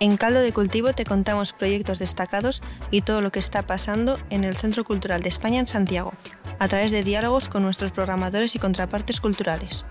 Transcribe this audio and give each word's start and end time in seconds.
En 0.00 0.16
Caldo 0.16 0.40
de 0.40 0.52
Cultivo 0.52 0.92
te 0.92 1.04
contamos 1.04 1.52
proyectos 1.52 1.98
destacados 1.98 2.62
y 2.92 3.00
todo 3.00 3.20
lo 3.20 3.32
que 3.32 3.40
está 3.40 3.66
pasando 3.66 4.16
en 4.30 4.44
el 4.44 4.54
Centro 4.54 4.84
Cultural 4.84 5.22
de 5.22 5.28
España 5.28 5.58
en 5.58 5.66
Santiago, 5.66 6.12
a 6.60 6.68
través 6.68 6.92
de 6.92 7.02
diálogos 7.02 7.48
con 7.48 7.64
nuestros 7.64 7.90
programadores 7.90 8.54
y 8.54 8.60
contrapartes 8.60 9.20
culturales. 9.20 9.84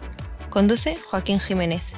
Conduce 0.49 0.95
Joaquín 0.95 1.41
Jiménez. 1.41 1.93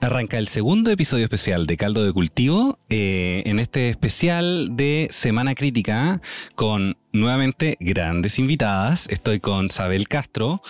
Arranca 0.00 0.38
el 0.38 0.48
segundo 0.48 0.90
episodio 0.90 1.24
especial 1.24 1.66
de 1.66 1.76
Caldo 1.76 2.02
de 2.02 2.14
Cultivo, 2.14 2.78
eh, 2.88 3.42
en 3.44 3.58
este 3.58 3.90
especial 3.90 4.68
de 4.74 5.08
Semana 5.10 5.54
Crítica, 5.54 6.22
con 6.54 6.96
nuevamente 7.12 7.76
grandes 7.78 8.38
invitadas. 8.38 9.06
Estoy 9.10 9.40
con 9.40 9.70
Sabel 9.70 10.08
Castro, 10.08 10.62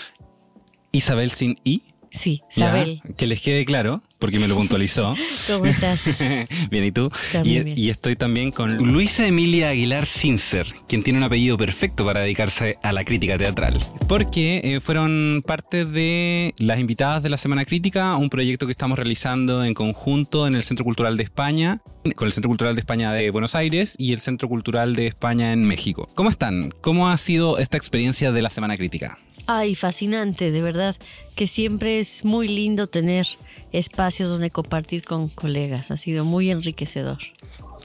Isabel 0.92 1.30
sin 1.30 1.58
I. 1.64 1.82
Sí, 2.10 2.40
Ya, 2.56 2.68
Sabel. 2.68 3.02
que 3.18 3.26
les 3.26 3.42
quede 3.42 3.66
claro, 3.66 4.02
porque 4.18 4.38
me 4.38 4.48
lo 4.48 4.56
puntualizó. 4.56 5.14
¿Cómo 5.46 5.66
estás? 5.66 6.18
bien, 6.70 6.84
¿y 6.84 6.90
tú? 6.90 7.10
También 7.32 7.60
Y, 7.60 7.64
bien. 7.64 7.78
y 7.78 7.90
estoy 7.90 8.16
también 8.16 8.50
con 8.50 8.78
Luisa 8.78 9.26
Emilia 9.26 9.68
Aguilar 9.68 10.06
Sincer, 10.06 10.66
quien 10.88 11.02
tiene 11.02 11.18
un 11.18 11.24
apellido 11.24 11.58
perfecto 11.58 12.06
para 12.06 12.22
dedicarse 12.22 12.76
a 12.82 12.92
la 12.92 13.04
crítica 13.04 13.36
teatral. 13.36 13.78
Porque 14.08 14.62
eh, 14.64 14.80
fueron 14.80 15.42
parte 15.46 15.84
de 15.84 16.54
las 16.56 16.78
invitadas 16.80 17.22
de 17.22 17.28
la 17.28 17.36
Semana 17.36 17.66
Crítica, 17.66 18.16
un 18.16 18.30
proyecto 18.30 18.64
que 18.64 18.72
estamos 18.72 18.98
realizando 18.98 19.62
en 19.62 19.74
conjunto 19.74 20.46
en 20.46 20.54
el 20.54 20.62
Centro 20.62 20.86
Cultural 20.86 21.18
de 21.18 21.24
España, 21.24 21.82
con 22.16 22.26
el 22.26 22.32
Centro 22.32 22.48
Cultural 22.48 22.74
de 22.74 22.80
España 22.80 23.12
de 23.12 23.30
Buenos 23.30 23.54
Aires 23.54 23.94
y 23.98 24.14
el 24.14 24.20
Centro 24.20 24.48
Cultural 24.48 24.96
de 24.96 25.08
España 25.08 25.52
en 25.52 25.62
México. 25.62 26.08
¿Cómo 26.14 26.30
están? 26.30 26.70
¿Cómo 26.80 27.10
ha 27.10 27.18
sido 27.18 27.58
esta 27.58 27.76
experiencia 27.76 28.32
de 28.32 28.40
la 28.40 28.48
Semana 28.48 28.78
Crítica? 28.78 29.18
Ay, 29.50 29.74
fascinante, 29.74 30.50
de 30.50 30.60
verdad, 30.60 30.94
que 31.34 31.46
siempre 31.46 32.00
es 32.00 32.22
muy 32.22 32.48
lindo 32.48 32.86
tener 32.86 33.26
espacios 33.72 34.28
donde 34.28 34.50
compartir 34.50 35.04
con 35.04 35.30
colegas. 35.30 35.90
Ha 35.90 35.96
sido 35.96 36.26
muy 36.26 36.50
enriquecedor. 36.50 37.16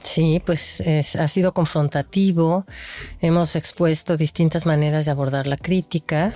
Sí, 0.02 0.42
pues 0.44 0.82
es- 0.82 1.16
ha 1.16 1.26
sido 1.26 1.54
confrontativo. 1.54 2.66
Hemos 3.22 3.56
expuesto 3.56 4.18
distintas 4.18 4.66
maneras 4.66 5.06
de 5.06 5.10
abordar 5.12 5.46
la 5.46 5.56
crítica 5.56 6.34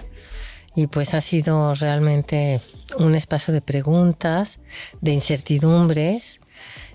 y 0.74 0.86
pues 0.86 1.12
ha 1.12 1.20
sido 1.20 1.74
realmente 1.74 2.62
un 2.98 3.14
espacio 3.14 3.52
de 3.52 3.60
preguntas, 3.60 4.60
de 5.02 5.12
incertidumbres 5.12 6.40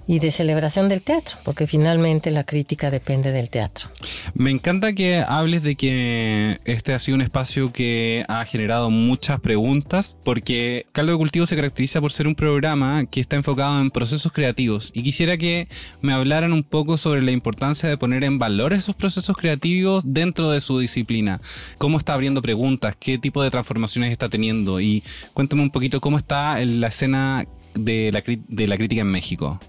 y 0.08 0.20
de 0.20 0.32
celebración 0.32 0.90
del 0.90 1.02
teatro, 1.02 1.38
porque 1.44 1.68
finalmente 1.68 2.32
la 2.32 2.44
crítica 2.44 2.92
depende 2.92 3.32
del 3.32 3.50
teatro. 3.50 3.90
Me 4.34 4.52
encanta 4.52 4.94
que 4.94 5.23
hables 5.26 5.64
de 5.64 5.76
que 5.76 6.59
este 6.66 6.94
ha 6.94 7.00
sido 7.00 7.16
un 7.16 7.22
espacio 7.22 7.72
que 7.72 8.26
ha 8.28 8.44
generado 8.46 8.90
muchas 8.90 9.40
preguntas, 9.40 10.18
porque 10.24 10.86
Caldo 10.92 11.14
de 11.14 11.18
Cultivo 11.18 11.46
se 11.46 11.56
caracteriza 11.56 12.02
por 12.02 12.12
ser 12.12 12.28
un 12.28 12.36
programa 12.36 13.06
que 13.06 13.20
está 13.20 13.36
enfocado 13.36 13.80
en 13.81 13.92
procesos 13.92 14.31
creativos. 14.31 14.92
Y 14.94 15.04
quisiera 15.04 15.38
que 15.38 15.68
me 16.02 16.14
hablaran 16.14 16.54
un 16.54 16.64
poco 16.64 16.98
sobre 16.98 17.22
la 17.22 17.31
importancia 17.31 17.88
de 17.88 17.98
poner 17.98 18.24
en 18.24 18.40
valor 18.40 18.74
esos 18.74 18.96
procesos 18.96 19.38
creativos 19.38 20.04
dentro 20.06 20.50
de 20.52 20.62
su 20.62 20.80
disciplina. 20.80 21.42
¿Cómo 21.78 21.98
está 21.98 22.14
abriendo 22.14 22.42
preguntas? 22.42 22.96
¿Qué 23.00 23.18
tipo 23.18 23.44
de 23.44 23.52
transformaciones 23.52 24.12
está 24.12 24.30
teniendo? 24.30 24.81
Y 24.81 25.03
cuéntame 25.34 25.62
un 25.62 25.69
poquito 25.69 26.02
cómo 26.02 26.18
está 26.18 26.63
la 26.63 26.88
escena 26.88 27.46
de 27.75 28.12
la, 28.12 28.24
de 28.25 28.68
la 28.68 28.78
crítica 28.78 29.02
en 29.02 29.08
México. 29.08 29.59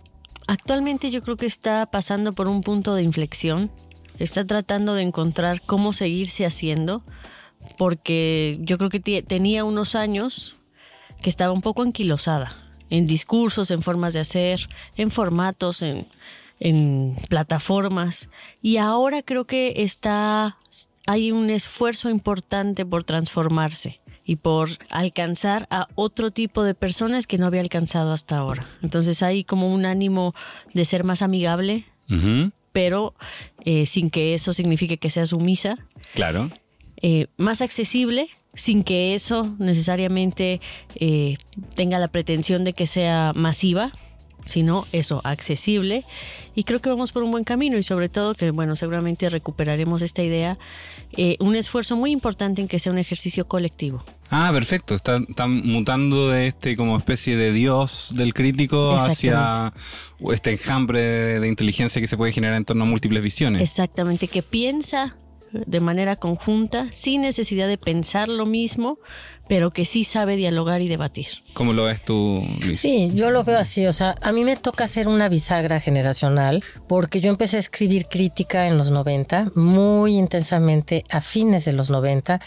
Actualmente 0.46 1.10
yo 1.10 1.22
creo 1.22 1.36
que 1.36 1.46
está 1.46 1.86
pasando 1.86 2.32
por 2.32 2.48
un 2.48 2.62
punto 2.62 2.94
de 2.94 3.02
inflexión. 3.02 3.70
Está 4.18 4.46
tratando 4.46 4.94
de 4.94 5.02
encontrar 5.02 5.62
cómo 5.62 5.92
seguirse 5.92 6.46
haciendo, 6.46 7.02
porque 7.78 8.58
yo 8.60 8.78
creo 8.78 8.90
que 8.90 9.22
tenía 9.22 9.64
unos 9.64 9.94
años 9.94 10.56
que 11.22 11.30
estaba 11.30 11.52
un 11.52 11.62
poco 11.62 11.82
anquilosada 11.82 12.54
en 12.90 13.06
discursos, 13.06 13.70
en 13.70 13.82
formas 13.82 14.12
de 14.12 14.20
hacer, 14.20 14.68
en 14.96 15.10
formatos, 15.10 15.82
en, 15.82 16.06
en 16.60 17.16
plataformas. 17.28 18.28
Y 18.62 18.76
ahora 18.76 19.22
creo 19.22 19.46
que 19.46 19.82
está 19.82 20.58
hay 21.06 21.32
un 21.32 21.50
esfuerzo 21.50 22.08
importante 22.08 22.86
por 22.86 23.04
transformarse 23.04 24.00
y 24.24 24.36
por 24.36 24.70
alcanzar 24.90 25.66
a 25.70 25.88
otro 25.94 26.30
tipo 26.30 26.62
de 26.64 26.74
personas 26.74 27.26
que 27.26 27.36
no 27.38 27.46
había 27.46 27.60
alcanzado 27.60 28.12
hasta 28.12 28.38
ahora. 28.38 28.66
Entonces 28.82 29.22
hay 29.22 29.44
como 29.44 29.72
un 29.72 29.84
ánimo 29.86 30.34
de 30.72 30.84
ser 30.84 31.04
más 31.04 31.20
amigable, 31.22 31.84
pero 32.72 33.14
eh, 33.64 33.86
sin 33.86 34.10
que 34.10 34.34
eso 34.34 34.52
signifique 34.52 34.96
que 34.98 35.10
sea 35.10 35.26
sumisa, 35.26 35.76
Claro. 36.14 36.48
eh, 37.02 37.26
más 37.36 37.60
accesible, 37.60 38.28
sin 38.54 38.82
que 38.84 39.14
eso 39.14 39.54
necesariamente 39.58 40.60
eh, 40.94 41.36
tenga 41.74 41.98
la 41.98 42.08
pretensión 42.08 42.64
de 42.64 42.72
que 42.72 42.86
sea 42.86 43.32
masiva, 43.34 43.92
sino 44.44 44.86
eso, 44.92 45.20
accesible. 45.24 46.04
Y 46.54 46.64
creo 46.64 46.80
que 46.80 46.88
vamos 46.88 47.12
por 47.12 47.22
un 47.22 47.30
buen 47.30 47.44
camino 47.44 47.78
y 47.78 47.82
sobre 47.82 48.08
todo 48.08 48.34
que, 48.34 48.50
bueno, 48.50 48.76
seguramente 48.76 49.28
recuperaremos 49.28 50.02
esta 50.02 50.22
idea, 50.22 50.58
eh, 51.16 51.36
un 51.40 51.56
esfuerzo 51.56 51.96
muy 51.96 52.12
importante 52.12 52.62
en 52.62 52.68
que 52.68 52.78
sea 52.78 52.92
un 52.92 52.98
ejercicio 52.98 53.46
colectivo. 53.46 54.04
Ah, 54.30 54.50
perfecto. 54.52 54.94
Están, 54.94 55.26
están 55.28 55.66
mutando 55.66 56.30
de 56.30 56.48
este 56.48 56.76
como 56.76 56.96
especie 56.96 57.36
de 57.36 57.52
dios 57.52 58.12
del 58.16 58.34
crítico 58.34 58.96
hacia 58.96 59.72
este 60.32 60.52
enjambre 60.52 61.00
de, 61.00 61.40
de 61.40 61.48
inteligencia 61.48 62.00
que 62.00 62.06
se 62.06 62.16
puede 62.16 62.32
generar 62.32 62.56
en 62.56 62.64
torno 62.64 62.84
a 62.84 62.86
múltiples 62.86 63.22
visiones. 63.22 63.62
Exactamente, 63.62 64.28
que 64.28 64.42
piensa 64.42 65.16
de 65.66 65.80
manera 65.80 66.16
conjunta, 66.16 66.90
sin 66.92 67.22
necesidad 67.22 67.68
de 67.68 67.78
pensar 67.78 68.28
lo 68.28 68.46
mismo, 68.46 68.98
pero 69.48 69.70
que 69.70 69.84
sí 69.84 70.04
sabe 70.04 70.36
dialogar 70.36 70.80
y 70.80 70.88
debatir. 70.88 71.26
¿Cómo 71.52 71.72
lo 71.72 71.84
ves 71.84 72.04
tú, 72.04 72.46
Luis? 72.64 72.80
Sí, 72.80 73.10
yo 73.14 73.30
lo 73.30 73.44
veo 73.44 73.58
así, 73.58 73.86
o 73.86 73.92
sea, 73.92 74.16
a 74.20 74.32
mí 74.32 74.44
me 74.44 74.56
toca 74.56 74.84
hacer 74.84 75.08
una 75.08 75.28
bisagra 75.28 75.80
generacional 75.80 76.62
porque 76.88 77.20
yo 77.20 77.30
empecé 77.30 77.56
a 77.56 77.60
escribir 77.60 78.06
crítica 78.06 78.66
en 78.66 78.76
los 78.76 78.90
90, 78.90 79.52
muy 79.54 80.16
intensamente 80.16 81.04
a 81.10 81.20
fines 81.20 81.64
de 81.64 81.72
los 81.72 81.90
90 81.90 82.40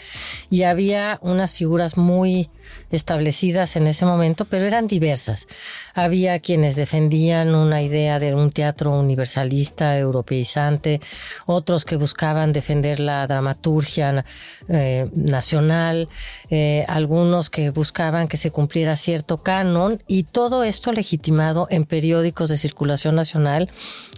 y 0.50 0.62
había 0.62 1.18
unas 1.22 1.54
figuras 1.54 1.96
muy 1.96 2.50
establecidas 2.90 3.76
en 3.76 3.86
ese 3.86 4.04
momento, 4.04 4.44
pero 4.44 4.66
eran 4.66 4.86
diversas. 4.86 5.46
Había 5.94 6.38
quienes 6.40 6.76
defendían 6.76 7.54
una 7.54 7.82
idea 7.82 8.18
de 8.18 8.34
un 8.34 8.50
teatro 8.50 8.92
universalista, 8.98 9.98
europeizante, 9.98 11.00
otros 11.46 11.84
que 11.84 11.96
buscaban 11.96 12.52
defender 12.52 13.00
la 13.00 13.26
dramaturgia 13.26 14.24
eh, 14.68 15.08
nacional, 15.14 16.08
eh, 16.50 16.84
algunos 16.88 17.50
que 17.50 17.70
buscaban 17.70 18.28
que 18.28 18.36
se 18.36 18.50
cumpliera 18.50 18.96
cierto 18.96 19.42
canon 19.42 20.02
y 20.08 20.24
todo 20.24 20.64
esto 20.64 20.92
legitimado 20.92 21.68
en 21.70 21.84
periódicos 21.84 22.48
de 22.48 22.56
circulación 22.56 23.14
nacional. 23.14 23.70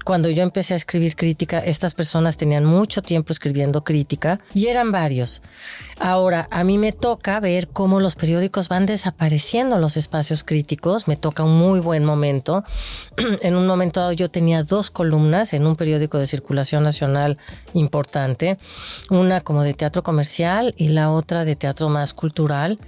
Cuando 0.05 0.31
yo 0.31 0.43
empecé 0.43 0.75
a 0.75 0.77
escribir 0.77 1.15
crítica, 1.15 1.59
estas 1.59 1.95
personas 1.95 2.37
tenían 2.37 2.65
mucho 2.65 3.03
tiempo 3.03 3.33
escribiendo 3.33 3.85
crítica 3.85 4.41
y 4.55 4.69
eran 4.69 4.93
varios. 4.93 5.43
Ahora, 5.99 6.49
a 6.51 6.65
mí 6.65 6.79
me 6.79 6.93
toca 6.93 7.39
ver 7.39 7.69
cómo 7.69 8.01
los 8.01 8.17
periódicos 8.17 8.69
van 8.69 8.87
desapareciendo 8.87 9.79
los 9.79 9.99
espacios 9.99 10.43
críticos. 10.43 11.07
Me 11.07 11.17
toca 11.17 11.45
un 11.45 11.57
muy 11.57 11.81
buen 11.81 12.05
momento. 12.05 12.65
en 13.43 13.57
un 13.57 13.67
momento 13.67 14.01
dado 14.01 14.13
yo 14.13 14.31
tenía 14.31 14.63
dos 14.63 14.91
columnas 14.91 15.53
en 15.53 15.67
un 15.67 15.77
periódico 15.77 16.19
de 16.19 16.27
circulación 16.27 16.83
nacional 16.83 17.37
importante. 17.75 18.57
Una 19.11 19.43
como 19.43 19.63
de 19.63 19.75
teatro 19.75 20.03
comercial 20.03 20.75
y 20.79 20.89
la 20.89 21.11
otra 21.11 21.45
de 21.45 21.57
teatro 21.57 21.91
más 21.91 22.15
cultural. 22.15 22.79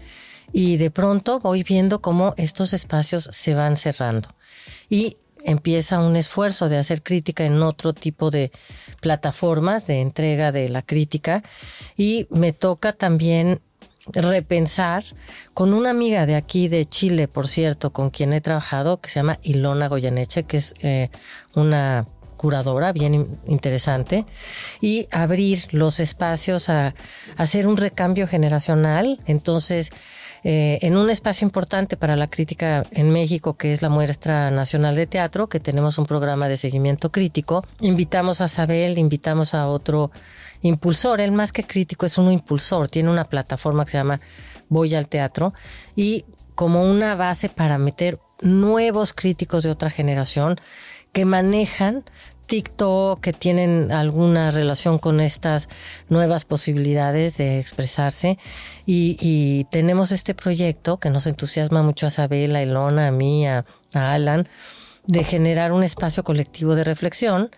Y 0.52 0.76
de 0.76 0.90
pronto 0.90 1.38
voy 1.40 1.62
viendo 1.62 2.00
cómo 2.00 2.34
estos 2.36 2.72
espacios 2.72 3.28
se 3.32 3.54
van 3.54 3.76
cerrando. 3.76 4.30
Y 4.88 5.16
empieza 5.44 5.98
un 6.00 6.16
esfuerzo 6.16 6.68
de 6.68 6.78
hacer 6.78 7.02
crítica 7.02 7.44
en 7.44 7.62
otro 7.62 7.92
tipo 7.92 8.30
de 8.30 8.52
plataformas 9.00 9.86
de 9.86 10.00
entrega 10.00 10.52
de 10.52 10.68
la 10.68 10.82
crítica 10.82 11.42
y 11.96 12.26
me 12.30 12.52
toca 12.52 12.92
también 12.92 13.60
repensar 14.06 15.04
con 15.54 15.72
una 15.74 15.90
amiga 15.90 16.26
de 16.26 16.34
aquí 16.34 16.66
de 16.68 16.86
Chile, 16.86 17.28
por 17.28 17.46
cierto, 17.46 17.92
con 17.92 18.10
quien 18.10 18.32
he 18.32 18.40
trabajado, 18.40 19.00
que 19.00 19.08
se 19.08 19.20
llama 19.20 19.38
Ilona 19.42 19.86
Goyaneche, 19.88 20.42
que 20.42 20.56
es 20.56 20.74
eh, 20.80 21.10
una 21.54 22.06
curadora 22.36 22.92
bien 22.92 23.14
in- 23.14 23.38
interesante, 23.46 24.26
y 24.80 25.06
abrir 25.12 25.68
los 25.70 26.00
espacios 26.00 26.68
a 26.68 26.94
hacer 27.36 27.68
un 27.68 27.76
recambio 27.76 28.26
generacional. 28.26 29.20
Entonces, 29.26 29.90
eh, 30.44 30.78
en 30.82 30.96
un 30.96 31.08
espacio 31.08 31.44
importante 31.46 31.96
para 31.96 32.16
la 32.16 32.28
crítica 32.28 32.84
en 32.90 33.10
México, 33.10 33.54
que 33.54 33.72
es 33.72 33.82
la 33.82 33.88
Muestra 33.88 34.50
Nacional 34.50 34.94
de 34.94 35.06
Teatro, 35.06 35.48
que 35.48 35.60
tenemos 35.60 35.98
un 35.98 36.06
programa 36.06 36.48
de 36.48 36.56
seguimiento 36.56 37.12
crítico. 37.12 37.64
Invitamos 37.80 38.40
a 38.40 38.48
Sabel, 38.48 38.98
invitamos 38.98 39.54
a 39.54 39.68
otro 39.68 40.10
impulsor, 40.62 41.20
él 41.20 41.32
más 41.32 41.52
que 41.52 41.64
crítico 41.64 42.06
es 42.06 42.18
un 42.18 42.32
impulsor, 42.32 42.88
tiene 42.88 43.10
una 43.10 43.24
plataforma 43.24 43.84
que 43.84 43.92
se 43.92 43.98
llama 43.98 44.20
Voy 44.68 44.94
al 44.94 45.08
Teatro 45.08 45.52
y 45.94 46.24
como 46.54 46.82
una 46.84 47.14
base 47.14 47.48
para 47.48 47.78
meter 47.78 48.18
nuevos 48.40 49.12
críticos 49.12 49.62
de 49.62 49.70
otra 49.70 49.90
generación 49.90 50.60
que 51.12 51.24
manejan 51.24 52.04
TikTok, 52.46 53.20
que 53.20 53.32
tienen 53.32 53.92
alguna 53.92 54.50
relación 54.50 54.98
con 54.98 55.20
estas 55.20 55.68
nuevas 56.08 56.44
posibilidades 56.44 57.36
de 57.36 57.58
expresarse. 57.58 58.38
Y, 58.86 59.66
tenemos 59.70 60.12
este 60.12 60.34
proyecto 60.34 60.98
que 60.98 61.10
nos 61.10 61.26
entusiasma 61.26 61.82
mucho 61.82 62.06
a 62.06 62.08
Isabela, 62.08 62.58
a 62.58 62.62
Ilona, 62.62 63.08
a 63.08 63.10
mí, 63.10 63.46
a, 63.46 63.64
Alan, 63.94 64.48
de 65.06 65.24
generar 65.24 65.72
un 65.72 65.82
espacio 65.82 66.24
colectivo 66.24 66.74
de 66.74 66.84
reflexión 66.84 67.50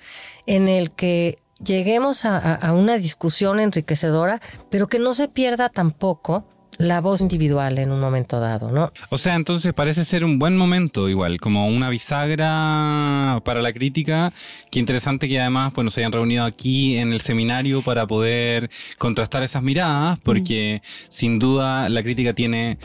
en 0.47 0.69
el 0.69 0.91
que 0.91 1.39
lleguemos 1.63 2.25
a, 2.25 2.73
una 2.73 2.97
discusión 2.97 3.61
enriquecedora, 3.61 4.41
pero 4.71 4.89
que 4.89 4.99
no 4.99 5.15
se 5.15 5.29
pierda 5.29 5.69
tampoco 5.69 6.45
la 6.79 7.01
voz 7.01 7.21
individual 7.21 7.79
en 7.79 7.93
un 7.93 8.01
momento 8.01 8.41
dado, 8.41 8.71
¿no? 8.71 8.93
O 9.11 9.19
sea, 9.19 9.35
entonces 9.35 9.73
parece 9.73 10.05
ser 10.05 10.25
un 10.25 10.39
buen 10.39 10.57
momento 10.57 11.09
igual, 11.09 11.41
como 11.41 11.69
una 11.69 11.91
bisagra 11.91 13.41
para 13.45 13.63
la 13.63 13.73
crítica. 13.73 14.33
Qué 14.71 14.79
interesante 14.79 15.29
que 15.29 15.41
además, 15.41 15.73
bueno, 15.75 15.91
se 15.91 16.01
hayan 16.01 16.13
reunido 16.13 16.45
aquí 16.45 16.97
en 16.97 17.13
el 17.13 17.21
seminario 17.21 17.83
para 17.83 18.07
poder 18.07 18.71
contrastar 18.99 19.43
esas 19.43 19.63
miradas, 19.63 20.19
porque 20.23 20.83
sin 21.09 21.39
duda 21.39 21.89
la 21.89 22.03
crítica 22.03 22.35
tiene 22.35 22.79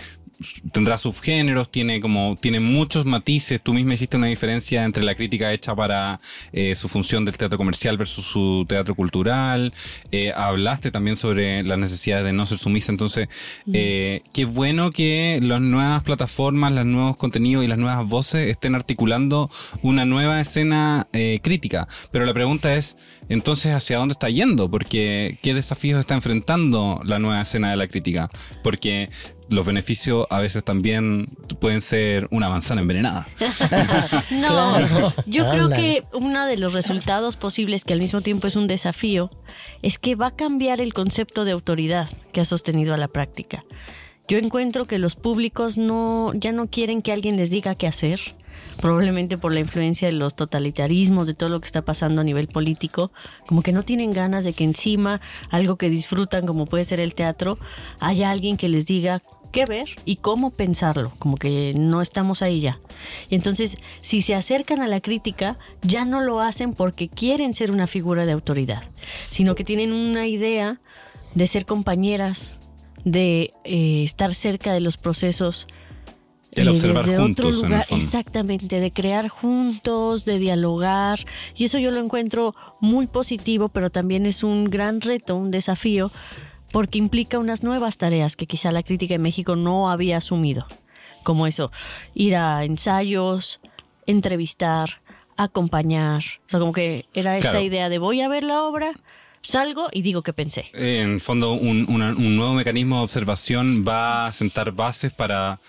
tendrá 0.71 0.97
subgéneros, 0.97 1.69
tiene 1.69 1.99
como, 1.99 2.37
tiene 2.39 2.59
muchos 2.59 3.05
matices. 3.05 3.61
Tú 3.61 3.73
misma 3.73 3.93
hiciste 3.93 4.17
una 4.17 4.27
diferencia 4.27 4.85
entre 4.85 5.03
la 5.03 5.15
crítica 5.15 5.51
hecha 5.51 5.75
para 5.75 6.19
eh, 6.53 6.75
su 6.75 6.87
función 6.87 7.25
del 7.25 7.37
teatro 7.37 7.57
comercial 7.57 7.97
versus 7.97 8.25
su 8.25 8.65
teatro 8.67 8.95
cultural. 8.95 9.73
Eh, 10.11 10.31
hablaste 10.35 10.91
también 10.91 11.15
sobre 11.15 11.63
las 11.63 11.77
necesidades 11.77 12.25
de 12.25 12.33
no 12.33 12.45
ser 12.45 12.57
sumisa. 12.57 12.91
Entonces, 12.91 13.27
eh, 13.73 14.21
qué 14.33 14.45
bueno 14.45 14.91
que 14.91 15.39
las 15.41 15.61
nuevas 15.61 16.03
plataformas, 16.03 16.71
los 16.71 16.85
nuevos 16.85 17.17
contenidos 17.17 17.65
y 17.65 17.67
las 17.67 17.77
nuevas 17.77 18.05
voces 18.07 18.47
estén 18.49 18.75
articulando 18.75 19.49
una 19.81 20.05
nueva 20.05 20.39
escena 20.39 21.07
crítica. 21.41 21.87
Pero 22.11 22.25
la 22.25 22.33
pregunta 22.33 22.73
es, 22.75 22.97
entonces, 23.27 23.73
¿hacia 23.73 23.97
dónde 23.97 24.13
está 24.13 24.29
yendo? 24.29 24.71
Porque, 24.71 25.37
¿qué 25.41 25.53
desafíos 25.53 25.99
está 25.99 26.15
enfrentando 26.15 27.01
la 27.03 27.19
nueva 27.19 27.41
escena 27.41 27.69
de 27.69 27.77
la 27.77 27.87
crítica? 27.87 28.29
Porque 28.63 29.09
los 29.49 29.65
beneficios 29.65 30.25
a 30.29 30.39
veces 30.39 30.63
también 30.63 31.27
pueden 31.59 31.81
ser 31.81 32.27
una 32.31 32.49
manzana 32.49 32.81
envenenada. 32.81 33.27
no, 34.31 35.13
yo 35.25 35.49
creo 35.49 35.69
que 35.69 36.03
uno 36.13 36.45
de 36.45 36.57
los 36.57 36.73
resultados 36.73 37.35
posibles, 37.35 37.83
que 37.83 37.93
al 37.93 37.99
mismo 37.99 38.21
tiempo 38.21 38.47
es 38.47 38.55
un 38.55 38.67
desafío, 38.67 39.31
es 39.81 39.99
que 39.99 40.15
va 40.15 40.27
a 40.27 40.35
cambiar 40.35 40.81
el 40.81 40.93
concepto 40.93 41.45
de 41.45 41.51
autoridad 41.51 42.09
que 42.31 42.41
ha 42.41 42.45
sostenido 42.45 42.93
a 42.93 42.97
la 42.97 43.07
práctica. 43.07 43.65
Yo 44.29 44.37
encuentro 44.37 44.85
que 44.85 44.99
los 44.99 45.15
públicos 45.15 45.75
no, 45.77 46.33
ya 46.35 46.51
no 46.51 46.67
quieren 46.67 47.01
que 47.01 47.11
alguien 47.11 47.35
les 47.35 47.49
diga 47.49 47.73
qué 47.73 47.87
hacer, 47.87 48.19
probablemente 48.79 49.39
por 49.39 49.51
la 49.51 49.59
influencia 49.59 50.07
de 50.07 50.13
los 50.13 50.35
totalitarismos, 50.35 51.25
de 51.25 51.33
todo 51.33 51.49
lo 51.49 51.59
que 51.59 51.65
está 51.65 51.81
pasando 51.81 52.21
a 52.21 52.23
nivel 52.23 52.47
político, 52.47 53.11
como 53.47 53.63
que 53.63 53.71
no 53.71 53.81
tienen 53.81 54.13
ganas 54.13 54.45
de 54.45 54.53
que 54.53 54.63
encima 54.63 55.19
algo 55.49 55.77
que 55.77 55.89
disfrutan 55.89 56.45
como 56.45 56.67
puede 56.67 56.83
ser 56.83 56.99
el 56.99 57.15
teatro, 57.15 57.57
haya 57.99 58.29
alguien 58.29 58.55
que 58.55 58.69
les 58.69 58.85
diga 58.85 59.23
qué 59.51 59.65
ver 59.65 59.89
y 60.05 60.17
cómo 60.17 60.51
pensarlo, 60.51 61.11
como 61.19 61.37
que 61.37 61.73
no 61.75 62.01
estamos 62.01 62.41
ahí 62.41 62.61
ya. 62.61 62.79
Y 63.29 63.35
entonces, 63.35 63.77
si 64.01 64.21
se 64.21 64.35
acercan 64.35 64.81
a 64.81 64.87
la 64.87 65.01
crítica, 65.01 65.57
ya 65.81 66.05
no 66.05 66.21
lo 66.21 66.39
hacen 66.41 66.73
porque 66.73 67.09
quieren 67.09 67.53
ser 67.53 67.71
una 67.71 67.87
figura 67.87 68.25
de 68.25 68.31
autoridad, 68.31 68.83
sino 69.29 69.55
que 69.55 69.63
tienen 69.63 69.93
una 69.93 70.27
idea 70.27 70.79
de 71.35 71.47
ser 71.47 71.65
compañeras, 71.65 72.59
de 73.03 73.53
eh, 73.63 74.03
estar 74.03 74.33
cerca 74.33 74.73
de 74.73 74.81
los 74.81 74.97
procesos. 74.97 75.67
El 76.55 76.67
eh, 76.67 76.71
observar 76.71 77.05
juntos, 77.05 77.61
lugar, 77.63 77.85
exactamente, 77.91 78.79
de 78.79 78.91
crear 78.91 79.29
juntos, 79.29 80.25
de 80.25 80.39
dialogar, 80.39 81.19
y 81.55 81.65
eso 81.65 81.77
yo 81.77 81.91
lo 81.91 81.99
encuentro 81.99 82.55
muy 82.81 83.07
positivo, 83.07 83.69
pero 83.69 83.89
también 83.91 84.25
es 84.25 84.43
un 84.43 84.65
gran 84.65 85.01
reto, 85.01 85.35
un 85.35 85.51
desafío, 85.51 86.11
porque 86.71 86.97
implica 86.97 87.39
unas 87.39 87.63
nuevas 87.63 87.97
tareas 87.97 88.35
que 88.35 88.45
quizá 88.45 88.71
la 88.71 88.83
crítica 88.83 89.15
en 89.15 89.21
México 89.21 89.55
no 89.55 89.89
había 89.89 90.17
asumido, 90.17 90.65
como 91.23 91.47
eso, 91.47 91.71
ir 92.13 92.35
a 92.35 92.63
ensayos, 92.63 93.59
entrevistar, 94.05 95.01
acompañar, 95.37 96.23
o 96.47 96.49
sea, 96.49 96.59
como 96.59 96.73
que 96.73 97.05
era 97.13 97.37
esta 97.37 97.61
idea 97.61 97.89
de 97.89 97.97
voy 97.97 98.21
a 98.21 98.27
ver 98.27 98.43
la 98.43 98.63
obra, 98.63 98.93
salgo 99.41 99.87
y 99.91 100.01
digo 100.01 100.21
que 100.21 100.33
pensé. 100.33 100.65
En 100.73 101.19
fondo, 101.19 101.53
un, 101.53 101.85
un 101.89 102.35
nuevo 102.35 102.53
mecanismo 102.53 102.97
de 102.97 103.03
observación 103.03 103.85
va 103.87 104.27
a 104.27 104.31
sentar 104.31 104.71
bases 104.73 105.13
para 105.13 105.59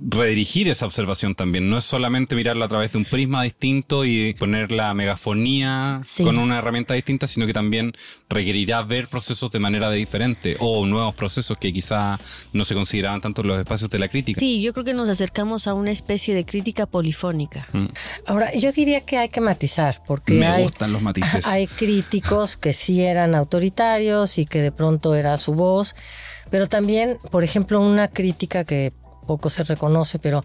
redirigir 0.00 0.68
esa 0.68 0.86
observación 0.86 1.34
también. 1.34 1.68
No 1.68 1.78
es 1.78 1.84
solamente 1.84 2.36
mirarla 2.36 2.66
a 2.66 2.68
través 2.68 2.92
de 2.92 2.98
un 2.98 3.04
prisma 3.04 3.42
distinto 3.42 4.04
y 4.04 4.34
poner 4.34 4.70
la 4.70 4.94
megafonía 4.94 6.02
con 6.22 6.38
una 6.38 6.58
herramienta 6.58 6.94
distinta, 6.94 7.26
sino 7.26 7.46
que 7.46 7.52
también 7.52 7.92
requerirá 8.28 8.82
ver 8.82 9.08
procesos 9.08 9.50
de 9.50 9.58
manera 9.58 9.90
diferente 9.90 10.56
o 10.60 10.86
nuevos 10.86 11.14
procesos 11.14 11.58
que 11.58 11.72
quizá 11.72 12.20
no 12.52 12.64
se 12.64 12.74
consideraban 12.74 13.20
tanto 13.20 13.42
en 13.42 13.48
los 13.48 13.58
espacios 13.58 13.90
de 13.90 13.98
la 13.98 14.08
crítica. 14.08 14.38
Sí, 14.38 14.62
yo 14.62 14.72
creo 14.72 14.84
que 14.84 14.94
nos 14.94 15.08
acercamos 15.08 15.66
a 15.66 15.74
una 15.74 15.90
especie 15.90 16.34
de 16.34 16.44
crítica 16.44 16.86
polifónica. 16.86 17.66
Mm. 17.72 17.86
Ahora, 18.26 18.52
yo 18.52 18.70
diría 18.70 19.00
que 19.00 19.18
hay 19.18 19.28
que 19.28 19.40
matizar, 19.40 20.02
porque 20.06 20.34
Me 20.34 20.46
hay, 20.46 20.62
gustan 20.62 20.92
los 20.92 21.02
matices. 21.02 21.44
hay 21.46 21.66
críticos 21.66 22.56
que 22.56 22.72
sí 22.72 23.02
eran 23.02 23.34
autoritarios 23.34 24.38
y 24.38 24.46
que 24.46 24.60
de 24.60 24.70
pronto 24.70 25.14
era 25.14 25.36
su 25.36 25.54
voz. 25.54 25.96
Pero 26.50 26.66
también, 26.66 27.18
por 27.30 27.44
ejemplo, 27.44 27.80
una 27.80 28.08
crítica 28.08 28.64
que 28.64 28.92
poco 29.28 29.50
se 29.50 29.62
reconoce, 29.62 30.18
pero 30.18 30.42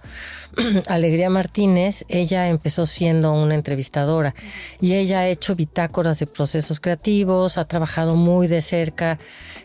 Alegría 0.87 1.29
Martínez, 1.29 2.03
ella 2.09 2.49
empezó 2.49 2.85
siendo 2.85 3.31
una 3.31 3.55
entrevistadora 3.55 4.35
y 4.81 4.95
ella 4.95 5.19
ha 5.19 5.27
hecho 5.29 5.55
bitácoras 5.55 6.19
de 6.19 6.27
procesos 6.27 6.81
creativos, 6.81 7.57
ha 7.57 7.65
trabajado 7.65 8.15
muy 8.15 8.47
de 8.47 8.59
cerca, 8.59 9.19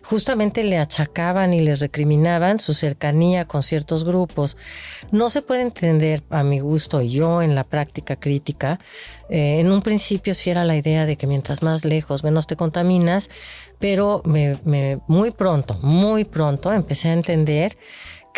justamente 0.04 0.62
le 0.62 0.78
achacaban 0.78 1.52
y 1.52 1.60
le 1.60 1.74
recriminaban 1.74 2.60
su 2.60 2.74
cercanía 2.74 3.44
con 3.44 3.64
ciertos 3.64 4.04
grupos. 4.04 4.56
No 5.10 5.30
se 5.30 5.42
puede 5.42 5.62
entender, 5.62 6.22
a 6.30 6.44
mi 6.44 6.60
gusto 6.60 7.02
y 7.02 7.10
yo 7.10 7.42
en 7.42 7.56
la 7.56 7.64
práctica 7.64 8.14
crítica, 8.14 8.78
eh, 9.30 9.58
en 9.58 9.72
un 9.72 9.82
principio 9.82 10.32
sí 10.32 10.50
era 10.50 10.64
la 10.64 10.76
idea 10.76 11.06
de 11.06 11.16
que 11.16 11.26
mientras 11.26 11.60
más 11.64 11.84
lejos, 11.84 12.22
menos 12.22 12.46
te 12.46 12.54
contaminas, 12.54 13.30
pero 13.80 14.22
muy 15.08 15.30
pronto, 15.32 15.74
muy 15.82 16.24
pronto 16.24 16.72
empecé 16.72 17.08
a 17.08 17.14
entender 17.14 17.76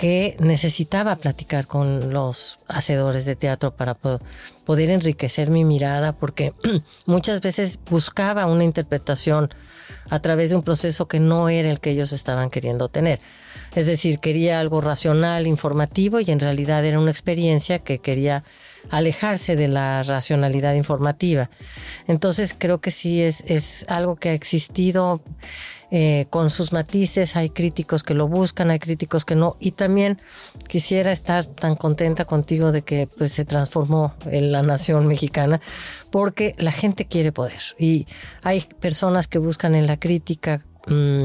que 0.00 0.34
necesitaba 0.40 1.16
platicar 1.16 1.66
con 1.66 2.10
los 2.10 2.58
hacedores 2.68 3.26
de 3.26 3.36
teatro 3.36 3.76
para 3.76 3.94
poder 3.94 4.88
enriquecer 4.88 5.50
mi 5.50 5.62
mirada, 5.62 6.14
porque 6.14 6.54
muchas 7.04 7.42
veces 7.42 7.78
buscaba 7.90 8.46
una 8.46 8.64
interpretación 8.64 9.50
a 10.08 10.20
través 10.20 10.48
de 10.48 10.56
un 10.56 10.62
proceso 10.62 11.06
que 11.06 11.20
no 11.20 11.50
era 11.50 11.70
el 11.70 11.80
que 11.80 11.90
ellos 11.90 12.14
estaban 12.14 12.48
queriendo 12.48 12.88
tener. 12.88 13.20
Es 13.74 13.84
decir, 13.84 14.20
quería 14.20 14.58
algo 14.58 14.80
racional, 14.80 15.46
informativo, 15.46 16.18
y 16.18 16.30
en 16.30 16.40
realidad 16.40 16.82
era 16.82 16.98
una 16.98 17.10
experiencia 17.10 17.80
que 17.80 17.98
quería 17.98 18.42
alejarse 18.88 19.54
de 19.54 19.68
la 19.68 20.02
racionalidad 20.02 20.72
informativa. 20.76 21.50
Entonces 22.08 22.56
creo 22.58 22.80
que 22.80 22.90
sí 22.90 23.20
es, 23.20 23.44
es 23.46 23.84
algo 23.90 24.16
que 24.16 24.30
ha 24.30 24.32
existido 24.32 25.20
eh, 25.90 26.26
con 26.30 26.50
sus 26.50 26.72
matices, 26.72 27.36
hay 27.36 27.50
críticos 27.50 28.02
que 28.02 28.14
lo 28.14 28.28
buscan, 28.28 28.70
hay 28.70 28.78
críticos 28.78 29.24
que 29.24 29.34
no, 29.34 29.56
y 29.60 29.72
también 29.72 30.20
quisiera 30.68 31.12
estar 31.12 31.46
tan 31.46 31.76
contenta 31.76 32.24
contigo 32.24 32.72
de 32.72 32.82
que 32.82 33.08
pues 33.18 33.32
se 33.32 33.44
transformó 33.44 34.14
en 34.26 34.52
la 34.52 34.62
nación 34.62 35.06
mexicana, 35.06 35.60
porque 36.10 36.54
la 36.58 36.72
gente 36.72 37.06
quiere 37.06 37.32
poder, 37.32 37.60
y 37.78 38.06
hay 38.42 38.60
personas 38.80 39.26
que 39.26 39.38
buscan 39.38 39.74
en 39.74 39.86
la 39.86 39.98
crítica 39.98 40.64
mm, 40.86 41.24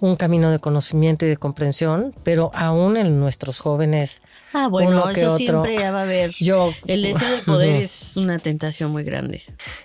un 0.00 0.16
camino 0.16 0.50
de 0.50 0.58
conocimiento 0.58 1.26
y 1.26 1.28
de 1.28 1.36
comprensión, 1.36 2.14
pero 2.22 2.50
aún 2.54 2.96
en 2.96 3.18
nuestros 3.18 3.58
jóvenes 3.58 4.22
Ah, 4.52 4.68
bueno, 4.68 5.08
eso 5.10 5.36
siempre 5.36 5.78
va 5.90 6.00
a 6.00 6.02
haber. 6.02 6.32
Yo, 6.38 6.72
el 6.86 7.02
deseo 7.02 7.30
de 7.30 7.38
poder 7.46 7.76
es 7.76 8.16
una 8.16 8.38
tentación 8.38 8.90
muy 8.90 9.04
grande. 9.04 9.42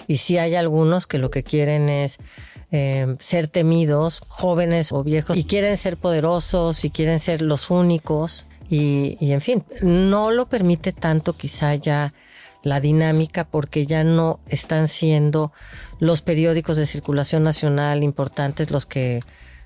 Y 0.07 0.17
sí 0.17 0.37
hay 0.37 0.55
algunos 0.55 1.05
que 1.05 1.17
lo 1.17 1.29
que 1.29 1.43
quieren 1.43 1.89
es 1.89 2.17
eh, 2.73 3.15
ser 3.19 3.47
temidos, 3.47 4.23
jóvenes 4.27 4.91
o 4.91 5.03
viejos, 5.03 5.37
y 5.37 5.43
quieren 5.43 5.77
ser 5.77 5.95
poderosos 5.95 6.83
y 6.83 6.89
quieren 6.89 7.19
ser 7.19 7.43
los 7.43 7.69
únicos. 7.69 8.47
Y, 8.67 9.15
y 9.19 9.33
en 9.33 9.41
fin, 9.41 9.63
no 9.83 10.31
lo 10.31 10.49
permite 10.49 10.91
tanto 10.91 11.33
quizá 11.33 11.75
ya 11.75 12.13
la 12.63 12.79
dinámica 12.79 13.43
porque 13.43 13.85
ya 13.85 14.03
no 14.03 14.39
están 14.47 14.87
siendo 14.87 15.51
los 15.99 16.23
periódicos 16.23 16.75
de 16.77 16.87
circulación 16.87 17.43
nacional 17.43 18.03
importantes 18.03 18.71
los 18.71 18.87
que 18.87 19.19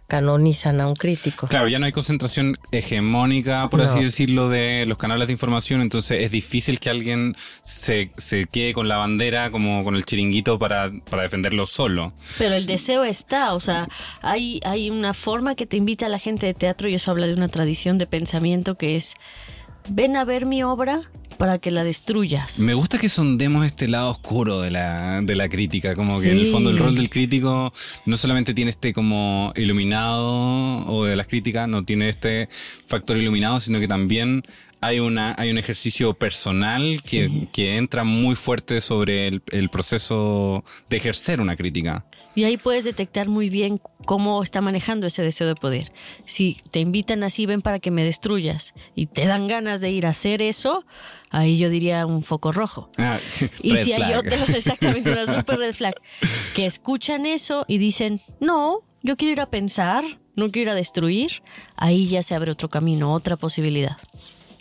canonizan 0.07 0.79
a 0.81 0.87
un 0.87 0.95
crítico. 0.95 1.47
Claro, 1.47 1.67
ya 1.67 1.79
no 1.79 1.85
hay 1.85 1.91
concentración 1.91 2.57
hegemónica, 2.71 3.69
por 3.69 3.81
así 3.81 4.03
decirlo, 4.03 4.49
de 4.49 4.85
los 4.87 4.97
canales 4.97 5.27
de 5.27 5.33
información, 5.33 5.81
entonces 5.81 6.23
es 6.23 6.31
difícil 6.31 6.79
que 6.79 6.89
alguien 6.89 7.35
se, 7.61 8.11
se 8.17 8.45
quede 8.45 8.73
con 8.73 8.87
la 8.87 8.97
bandera 8.97 9.51
como 9.51 9.83
con 9.83 9.95
el 9.95 10.05
chiringuito 10.05 10.57
para, 10.59 10.91
para 11.09 11.23
defenderlo 11.23 11.65
solo. 11.65 12.13
Pero 12.37 12.55
el 12.55 12.65
deseo 12.65 13.03
está, 13.03 13.53
o 13.53 13.59
sea, 13.59 13.89
hay, 14.21 14.61
hay 14.63 14.89
una 14.89 15.13
forma 15.13 15.55
que 15.55 15.65
te 15.65 15.77
invita 15.77 16.05
a 16.05 16.09
la 16.09 16.19
gente 16.19 16.45
de 16.45 16.53
teatro 16.53 16.87
y 16.87 16.95
eso 16.95 17.11
habla 17.11 17.27
de 17.27 17.33
una 17.33 17.49
tradición 17.49 17.97
de 17.97 18.07
pensamiento 18.07 18.75
que 18.75 18.95
es 18.95 19.15
ven 19.89 20.15
a 20.17 20.25
ver 20.25 20.45
mi 20.45 20.63
obra 20.63 21.01
para 21.37 21.59
que 21.59 21.71
la 21.71 21.83
destruyas. 21.83 22.59
Me 22.59 22.73
gusta 22.73 22.97
que 22.97 23.09
sondemos 23.09 23.65
este 23.65 23.87
lado 23.87 24.09
oscuro 24.09 24.61
de 24.61 24.71
la, 24.71 25.21
de 25.21 25.35
la 25.35 25.49
crítica, 25.49 25.95
como 25.95 26.19
que 26.19 26.31
en 26.31 26.39
el 26.39 26.47
fondo 26.47 26.69
el 26.69 26.77
rol 26.77 26.95
del 26.95 27.09
crítico 27.09 27.73
no 28.05 28.17
solamente 28.17 28.53
tiene 28.53 28.71
este 28.71 28.93
como 28.93 29.53
iluminado 29.55 30.85
o 30.87 31.05
de 31.05 31.15
las 31.15 31.27
críticas, 31.27 31.67
no 31.67 31.83
tiene 31.85 32.09
este 32.09 32.49
factor 32.85 33.17
iluminado, 33.17 33.59
sino 33.59 33.79
que 33.79 33.87
también 33.87 34.43
hay 34.81 34.99
una 34.99 35.35
hay 35.37 35.49
un 35.49 35.57
ejercicio 35.57 36.13
personal 36.13 37.01
que, 37.07 37.47
que 37.51 37.77
entra 37.77 38.03
muy 38.03 38.35
fuerte 38.35 38.81
sobre 38.81 39.27
el, 39.27 39.41
el 39.51 39.69
proceso 39.69 40.63
de 40.89 40.97
ejercer 40.97 41.41
una 41.41 41.55
crítica. 41.55 42.05
Y 42.37 42.43
ahí 42.43 42.55
puedes 42.55 42.83
detectar 42.83 43.27
muy 43.29 43.49
bien 43.49 43.81
cómo 44.05 44.43
está 44.43 44.61
manejando 44.61 45.07
ese 45.07 45.23
deseo 45.23 45.47
de 45.47 45.55
poder. 45.55 45.91
Si 46.27 46.55
te 46.69 46.79
invitan 46.79 47.23
así, 47.23 47.47
ven 47.47 47.61
para 47.61 47.79
que 47.79 47.89
me 47.89 48.03
destruyas 48.03 48.75
y 48.93 49.07
te 49.07 49.25
dan 49.25 49.47
ganas 49.47 49.81
de 49.81 49.89
ir 49.89 50.05
a 50.05 50.09
hacer 50.09 50.43
eso, 50.43 50.85
ahí 51.31 51.57
yo 51.57 51.67
diría 51.67 52.05
un 52.05 52.21
foco 52.21 52.51
rojo. 52.51 52.91
Ah, 52.99 53.17
y 53.63 53.71
red 53.73 53.83
si 53.83 53.93
hay 53.93 54.13
otros, 54.13 54.49
exactamente, 54.55 55.11
una 55.11 55.25
super 55.25 55.57
red 55.57 55.73
flag, 55.73 55.95
que 56.55 56.67
escuchan 56.67 57.25
eso 57.25 57.65
y 57.67 57.79
dicen, 57.79 58.21
no, 58.39 58.81
yo 59.01 59.17
quiero 59.17 59.31
ir 59.31 59.41
a 59.41 59.49
pensar, 59.49 60.03
no 60.35 60.51
quiero 60.51 60.69
ir 60.69 60.73
a 60.73 60.75
destruir, 60.75 61.41
ahí 61.75 62.05
ya 62.05 62.21
se 62.21 62.35
abre 62.35 62.51
otro 62.51 62.69
camino, 62.69 63.13
otra 63.13 63.35
posibilidad. 63.35 63.97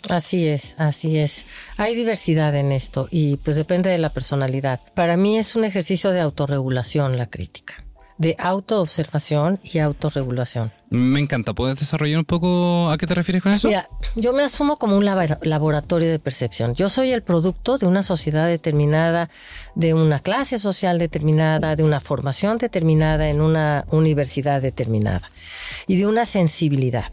Así 0.09 0.47
es, 0.47 0.75
así 0.77 1.17
es. 1.17 1.45
Hay 1.77 1.95
diversidad 1.95 2.55
en 2.55 2.71
esto 2.71 3.07
y 3.11 3.37
pues 3.37 3.55
depende 3.55 3.89
de 3.89 3.97
la 3.97 4.13
personalidad. 4.13 4.79
Para 4.93 5.17
mí 5.17 5.37
es 5.37 5.55
un 5.55 5.63
ejercicio 5.63 6.11
de 6.11 6.19
autorregulación 6.21 7.17
la 7.17 7.27
crítica, 7.29 7.83
de 8.17 8.35
autoobservación 8.39 9.59
y 9.63 9.79
autorregulación. 9.79 10.71
Me 10.89 11.19
encanta. 11.19 11.53
¿Puedes 11.53 11.79
desarrollar 11.79 12.19
un 12.19 12.23
poco 12.25 12.89
a 12.89 12.97
qué 12.97 13.05
te 13.05 13.13
refieres 13.13 13.43
con 13.43 13.51
eso? 13.53 13.67
Mira, 13.67 13.89
yo 14.15 14.31
me 14.31 14.43
asumo 14.43 14.77
como 14.77 14.95
un 14.95 15.03
labo- 15.03 15.37
laboratorio 15.41 16.09
de 16.09 16.17
percepción. 16.17 16.75
Yo 16.75 16.89
soy 16.89 17.11
el 17.11 17.23
producto 17.23 17.77
de 17.77 17.87
una 17.87 18.03
sociedad 18.03 18.47
determinada, 18.47 19.29
de 19.75 19.93
una 19.93 20.19
clase 20.19 20.59
social 20.59 20.97
determinada, 20.97 21.75
de 21.75 21.83
una 21.83 21.99
formación 21.99 22.57
determinada 22.57 23.27
en 23.27 23.41
una 23.41 23.85
universidad 23.91 24.61
determinada 24.61 25.29
y 25.87 25.97
de 25.97 26.07
una 26.07 26.23
sensibilidad. 26.25 27.11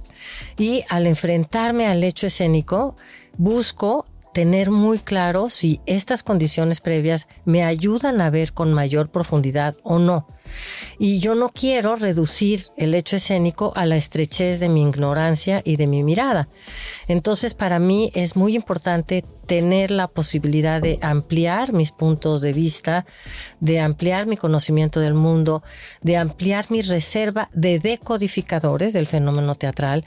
Y 0.58 0.84
al 0.88 1.06
enfrentarme 1.06 1.86
al 1.86 2.02
hecho 2.04 2.26
escénico, 2.26 2.96
busco 3.36 4.06
tener 4.32 4.70
muy 4.70 4.98
claro 4.98 5.48
si 5.48 5.80
estas 5.86 6.22
condiciones 6.22 6.80
previas 6.80 7.28
me 7.44 7.64
ayudan 7.64 8.20
a 8.20 8.30
ver 8.30 8.52
con 8.52 8.72
mayor 8.72 9.08
profundidad 9.08 9.76
o 9.82 9.98
no. 9.98 10.26
Y 10.98 11.20
yo 11.20 11.34
no 11.34 11.50
quiero 11.50 11.96
reducir 11.96 12.66
el 12.76 12.94
hecho 12.94 13.16
escénico 13.16 13.72
a 13.76 13.86
la 13.86 13.96
estrechez 13.96 14.60
de 14.60 14.68
mi 14.68 14.82
ignorancia 14.82 15.62
y 15.64 15.76
de 15.76 15.86
mi 15.86 16.02
mirada. 16.02 16.48
Entonces, 17.08 17.54
para 17.54 17.78
mí 17.78 18.10
es 18.14 18.36
muy 18.36 18.54
importante 18.54 19.24
tener 19.46 19.90
la 19.90 20.08
posibilidad 20.08 20.80
de 20.80 20.98
ampliar 21.02 21.72
mis 21.72 21.92
puntos 21.92 22.40
de 22.40 22.52
vista, 22.52 23.04
de 23.60 23.80
ampliar 23.80 24.26
mi 24.26 24.36
conocimiento 24.36 25.00
del 25.00 25.14
mundo, 25.14 25.62
de 26.00 26.16
ampliar 26.16 26.66
mi 26.70 26.82
reserva 26.82 27.50
de 27.52 27.78
decodificadores 27.78 28.92
del 28.92 29.06
fenómeno 29.06 29.54
teatral. 29.54 30.04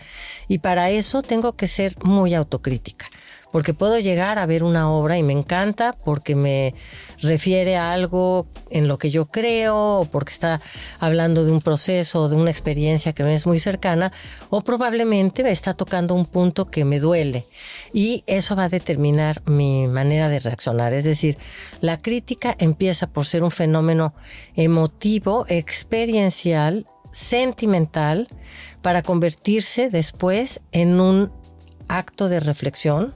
Y 0.48 0.60
para 0.60 0.89
eso 0.89 1.22
tengo 1.22 1.54
que 1.54 1.68
ser 1.68 1.96
muy 2.04 2.34
autocrítica 2.34 3.08
porque 3.51 3.74
puedo 3.74 4.00
llegar 4.00 4.39
a 4.39 4.46
ver 4.46 4.63
una 4.63 4.89
obra 4.92 5.18
y 5.18 5.24
me 5.24 5.34
encanta 5.34 5.94
porque 5.94 6.36
me 6.36 6.74
refiere 7.22 7.77
a 7.77 7.94
algo 7.94 8.48
en 8.70 8.88
lo 8.88 8.98
que 8.98 9.12
yo 9.12 9.27
creo 9.27 10.00
o 10.00 10.06
porque 10.06 10.32
está 10.32 10.62
hablando 11.00 11.46
de 11.46 11.51
un 11.51 11.62
proceso 11.62 12.24
o 12.24 12.30
de 12.30 12.36
una 12.36 12.51
experiencia 12.51 13.13
que 13.13 13.24
me 13.24 13.34
es 13.34 13.46
muy 13.46 13.60
cercana 13.60 14.12
o 14.50 14.62
probablemente 14.62 15.44
me 15.44 15.51
está 15.51 15.74
tocando 15.74 16.13
un 16.13 16.25
punto 16.25 16.66
que 16.66 16.86
me 16.86 17.00
duele 17.00 17.48
y 17.94 18.24
eso 18.27 18.56
va 18.56 18.66
a 18.66 18.70
determinar 18.70 19.42
mi 19.46 19.88
manera 19.88 20.30
de 20.30 20.39
reaccionar. 20.39 20.94
Es 20.94 21.06
decir, 21.06 21.38
la 21.82 21.98
crítica 21.98 22.56
empieza 22.60 23.08
por 23.08 23.25
ser 23.25 23.44
un 23.44 23.51
fenómeno 23.51 24.13
emotivo, 24.56 25.46
experiencial, 25.48 26.86
sentimental, 27.12 28.27
para 28.82 29.01
convertirse 29.01 29.89
después 29.89 30.62
en 30.72 31.00
un 31.00 31.32
acto 31.88 32.30
de 32.30 32.39
reflexión 32.39 33.13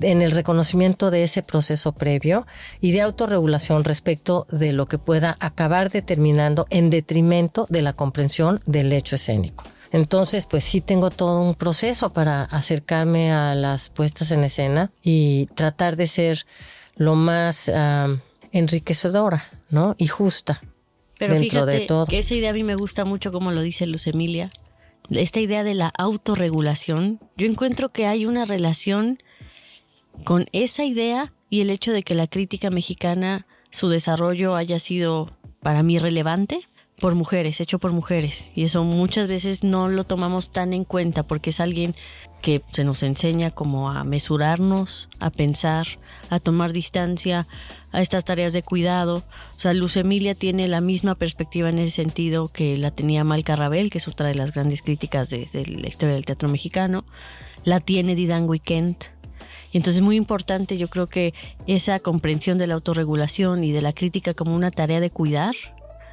en 0.00 0.22
el 0.22 0.32
reconocimiento 0.32 1.10
de 1.10 1.24
ese 1.24 1.42
proceso 1.42 1.92
previo 1.92 2.46
y 2.80 2.92
de 2.92 3.02
autorregulación 3.02 3.84
respecto 3.84 4.46
de 4.50 4.72
lo 4.72 4.86
que 4.86 4.98
pueda 4.98 5.36
acabar 5.40 5.90
determinando 5.90 6.66
en 6.70 6.90
detrimento 6.90 7.66
de 7.68 7.82
la 7.82 7.92
comprensión 7.92 8.60
del 8.66 8.92
hecho 8.92 9.16
escénico. 9.16 9.64
Entonces, 9.92 10.46
pues 10.46 10.64
sí 10.64 10.80
tengo 10.80 11.10
todo 11.10 11.40
un 11.40 11.54
proceso 11.54 12.12
para 12.12 12.42
acercarme 12.42 13.32
a 13.32 13.54
las 13.54 13.90
puestas 13.90 14.32
en 14.32 14.42
escena 14.42 14.90
y 15.04 15.46
tratar 15.54 15.94
de 15.94 16.08
ser 16.08 16.46
lo 16.96 17.14
más 17.14 17.70
ah, 17.72 18.08
enriquecedora, 18.50 19.44
¿no? 19.70 19.94
Y 19.96 20.08
justa 20.08 20.60
Pero 21.18 21.34
dentro 21.34 21.60
fíjate 21.60 21.78
de 21.78 21.86
todo. 21.86 22.06
que 22.06 22.18
esa 22.18 22.34
idea 22.34 22.50
a 22.50 22.54
mí 22.54 22.64
me 22.64 22.74
gusta 22.74 23.04
mucho 23.04 23.30
como 23.30 23.52
lo 23.52 23.60
dice 23.62 23.86
Luz 23.86 24.08
Emilia. 24.08 24.50
Esta 25.10 25.38
idea 25.38 25.62
de 25.62 25.74
la 25.74 25.92
autorregulación. 25.96 27.20
Yo 27.36 27.46
encuentro 27.46 27.90
que 27.90 28.06
hay 28.06 28.26
una 28.26 28.46
relación 28.46 29.18
con 30.22 30.46
esa 30.52 30.84
idea 30.84 31.32
y 31.50 31.60
el 31.60 31.70
hecho 31.70 31.92
de 31.92 32.02
que 32.02 32.14
la 32.14 32.26
crítica 32.26 32.70
mexicana, 32.70 33.46
su 33.70 33.88
desarrollo 33.88 34.54
haya 34.54 34.78
sido 34.78 35.36
para 35.60 35.82
mí 35.82 35.98
relevante 35.98 36.68
por 37.00 37.14
mujeres, 37.14 37.60
hecho 37.60 37.78
por 37.78 37.92
mujeres. 37.92 38.52
Y 38.54 38.64
eso 38.64 38.84
muchas 38.84 39.28
veces 39.28 39.64
no 39.64 39.88
lo 39.88 40.04
tomamos 40.04 40.50
tan 40.50 40.72
en 40.72 40.84
cuenta 40.84 41.24
porque 41.24 41.50
es 41.50 41.60
alguien 41.60 41.94
que 42.40 42.62
se 42.72 42.84
nos 42.84 43.02
enseña 43.02 43.50
como 43.50 43.90
a 43.90 44.04
mesurarnos, 44.04 45.08
a 45.18 45.30
pensar, 45.30 45.86
a 46.28 46.38
tomar 46.40 46.72
distancia, 46.72 47.48
a 47.90 48.02
estas 48.02 48.24
tareas 48.24 48.52
de 48.52 48.62
cuidado. 48.62 49.24
O 49.56 49.58
sea, 49.58 49.72
Luz 49.72 49.96
Emilia 49.96 50.34
tiene 50.34 50.68
la 50.68 50.80
misma 50.80 51.14
perspectiva 51.14 51.70
en 51.70 51.78
ese 51.78 51.92
sentido 51.92 52.48
que 52.48 52.76
la 52.76 52.90
tenía 52.90 53.24
Mal 53.24 53.44
Carrabel, 53.44 53.90
que 53.90 53.98
es 53.98 54.08
otra 54.08 54.28
de 54.28 54.34
las 54.34 54.52
grandes 54.52 54.82
críticas 54.82 55.30
de, 55.30 55.48
de 55.52 55.64
la 55.66 55.88
historia 55.88 56.14
del 56.14 56.26
teatro 56.26 56.48
mexicano. 56.48 57.04
La 57.64 57.80
tiene 57.80 58.14
Didan 58.14 58.46
Kent. 58.58 59.13
Y 59.74 59.78
entonces 59.78 59.96
es 59.96 60.04
muy 60.04 60.14
importante, 60.14 60.78
yo 60.78 60.86
creo 60.86 61.08
que 61.08 61.34
esa 61.66 61.98
comprensión 61.98 62.58
de 62.58 62.68
la 62.68 62.74
autorregulación 62.74 63.64
y 63.64 63.72
de 63.72 63.82
la 63.82 63.92
crítica 63.92 64.32
como 64.32 64.54
una 64.54 64.70
tarea 64.70 65.00
de 65.00 65.10
cuidar 65.10 65.56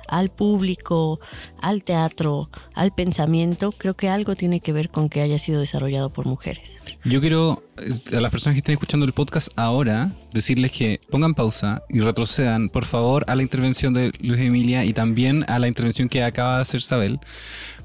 al 0.08 0.30
público, 0.30 1.20
al 1.62 1.84
teatro, 1.84 2.50
al 2.74 2.92
pensamiento, 2.92 3.72
creo 3.72 3.94
que 3.94 4.10
algo 4.10 4.36
tiene 4.36 4.62
que 4.62 4.74
ver 4.74 4.90
con 4.90 5.10
que 5.10 5.22
haya 5.22 5.38
sido 5.38 5.60
desarrollado 5.60 6.10
por 6.10 6.26
mujeres. 6.26 6.82
Yo 7.06 7.22
quiero 7.22 7.64
eh, 7.78 8.18
a 8.18 8.20
las 8.20 8.32
personas 8.32 8.56
que 8.56 8.62
estén 8.62 8.74
escuchando 8.74 9.06
el 9.06 9.14
podcast 9.14 9.50
ahora 9.56 10.12
decirles 10.34 10.72
que 10.72 11.00
pongan 11.12 11.36
pausa 11.36 11.84
y 11.88 12.00
retrocedan, 12.00 12.68
por 12.68 12.86
favor, 12.86 13.26
a 13.28 13.36
la 13.36 13.44
intervención 13.44 13.94
de 13.94 14.12
Luis 14.22 14.42
Emilia 14.42 14.86
y 14.86 14.94
también 14.94 15.46
a 15.48 15.60
la 15.60 15.68
intervención 15.68 16.10
que 16.10 16.24
acaba 16.24 16.56
de 16.56 16.64
hacer 16.64 16.82
Sabel, 16.82 17.20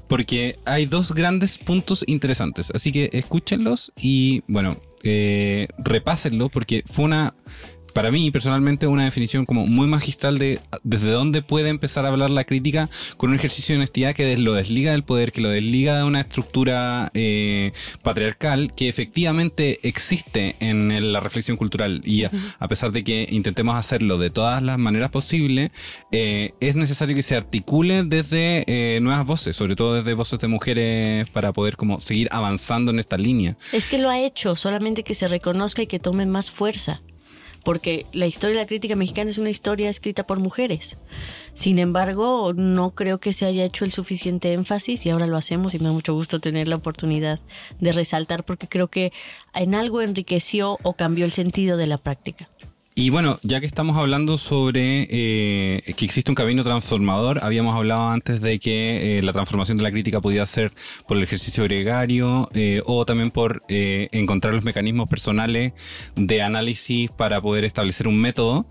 porque 0.07 0.57
hay 0.65 0.87
dos 0.87 1.13
grandes 1.13 1.59
puntos 1.59 2.03
interesantes. 2.07 2.71
Así 2.73 2.91
que 2.91 3.11
escúchenlos 3.13 3.91
y, 3.95 4.41
bueno, 4.47 4.77
eh, 5.07 5.67
repásenlo 5.77 6.49
porque 6.49 6.83
fue 6.85 7.05
una 7.05 7.33
para 7.97 8.11
mí 8.11 8.29
personalmente 8.29 8.85
una 8.85 9.05
definición 9.05 9.47
como 9.47 9.65
muy 9.65 9.87
magistral 9.87 10.37
de 10.37 10.59
desde 10.83 11.09
dónde 11.09 11.41
puede 11.41 11.69
empezar 11.69 12.05
a 12.05 12.09
hablar 12.09 12.29
la 12.29 12.43
crítica 12.43 12.91
con 13.17 13.31
un 13.31 13.35
ejercicio 13.35 13.73
de 13.73 13.79
honestidad 13.79 14.13
que 14.13 14.23
des- 14.23 14.37
lo 14.37 14.53
desliga 14.53 14.91
del 14.91 15.03
poder, 15.03 15.31
que 15.31 15.41
lo 15.41 15.49
desliga 15.49 15.97
de 15.97 16.03
una 16.03 16.21
estructura 16.21 17.09
eh, 17.15 17.71
patriarcal 18.03 18.71
que 18.75 18.87
efectivamente 18.87 19.79
existe 19.81 20.57
en 20.59 21.11
la 21.11 21.19
reflexión 21.21 21.57
cultural 21.57 22.03
y 22.05 22.25
a, 22.25 22.31
a 22.59 22.67
pesar 22.67 22.91
de 22.91 23.03
que 23.03 23.27
intentemos 23.31 23.75
hacerlo 23.75 24.19
de 24.19 24.29
todas 24.29 24.61
las 24.61 24.77
maneras 24.77 25.09
posibles, 25.09 25.71
eh, 26.11 26.51
es 26.59 26.75
necesario 26.75 27.15
que 27.15 27.23
se 27.23 27.35
articule 27.35 28.03
desde 28.03 28.63
eh, 28.67 28.99
nuevas 29.01 29.25
voces, 29.25 29.55
sobre 29.55 29.75
todo 29.75 29.95
desde 29.95 30.13
voces 30.13 30.39
de 30.39 30.47
mujeres 30.47 31.27
para 31.29 31.51
poder 31.51 31.75
como 31.77 31.99
seguir 31.99 32.27
avanzando 32.31 32.91
en 32.91 32.99
esta 32.99 33.17
línea. 33.17 33.57
Es 33.73 33.87
que 33.87 33.97
lo 33.97 34.11
ha 34.11 34.19
hecho, 34.19 34.55
solamente 34.55 35.03
que 35.03 35.15
se 35.15 35.27
reconozca 35.27 35.81
y 35.81 35.87
que 35.87 35.97
tome 35.97 36.27
más 36.27 36.51
fuerza. 36.51 37.01
Porque 37.67 38.05
la 38.13 38.27
historia 38.27 38.55
de 38.55 38.63
la 38.63 38.65
crítica 38.65 38.95
mexicana 38.95 39.29
es 39.29 39.37
una 39.37 39.49
historia 39.49 39.89
escrita 39.89 40.23
por 40.23 40.39
mujeres. 40.39 40.97
Sin 41.51 41.79
embargo, 41.79 42.53
no 42.53 42.91
creo 42.91 43.17
que 43.17 43.33
se 43.33 43.45
haya 43.45 43.65
hecho 43.65 43.83
el 43.83 43.91
suficiente 43.91 44.53
énfasis 44.53 45.05
y 45.05 45.09
ahora 45.09 45.27
lo 45.27 45.35
hacemos 45.35 45.73
y 45.73 45.79
me 45.79 45.87
da 45.87 45.91
mucho 45.91 46.13
gusto 46.13 46.39
tener 46.39 46.69
la 46.69 46.77
oportunidad 46.77 47.41
de 47.81 47.91
resaltar 47.91 48.45
porque 48.45 48.69
creo 48.69 48.87
que 48.87 49.11
en 49.53 49.75
algo 49.75 50.01
enriqueció 50.01 50.77
o 50.81 50.93
cambió 50.93 51.25
el 51.25 51.31
sentido 51.33 51.75
de 51.75 51.87
la 51.87 51.97
práctica. 51.97 52.47
Y 52.99 53.11
bueno, 53.11 53.37
ya 53.43 53.59
que 53.59 53.67
estamos 53.67 53.95
hablando 53.95 54.39
sobre 54.39 55.07
eh, 55.11 55.93
que 55.95 56.03
existe 56.03 56.31
un 56.31 56.35
camino 56.35 56.63
transformador, 56.63 57.43
habíamos 57.43 57.75
hablado 57.75 58.09
antes 58.09 58.41
de 58.41 58.57
que 58.57 59.19
eh, 59.19 59.21
la 59.21 59.33
transformación 59.33 59.77
de 59.77 59.83
la 59.83 59.91
crítica 59.91 60.19
podía 60.19 60.43
ser 60.47 60.73
por 61.07 61.15
el 61.15 61.21
ejercicio 61.21 61.63
gregario 61.65 62.49
eh, 62.55 62.81
o 62.87 63.05
también 63.05 63.29
por 63.29 63.61
encontrar 63.67 64.55
los 64.55 64.63
mecanismos 64.63 65.07
personales 65.07 65.73
de 66.15 66.41
análisis 66.41 67.11
para 67.11 67.39
poder 67.39 67.65
establecer 67.65 68.07
un 68.07 68.19
método. 68.19 68.65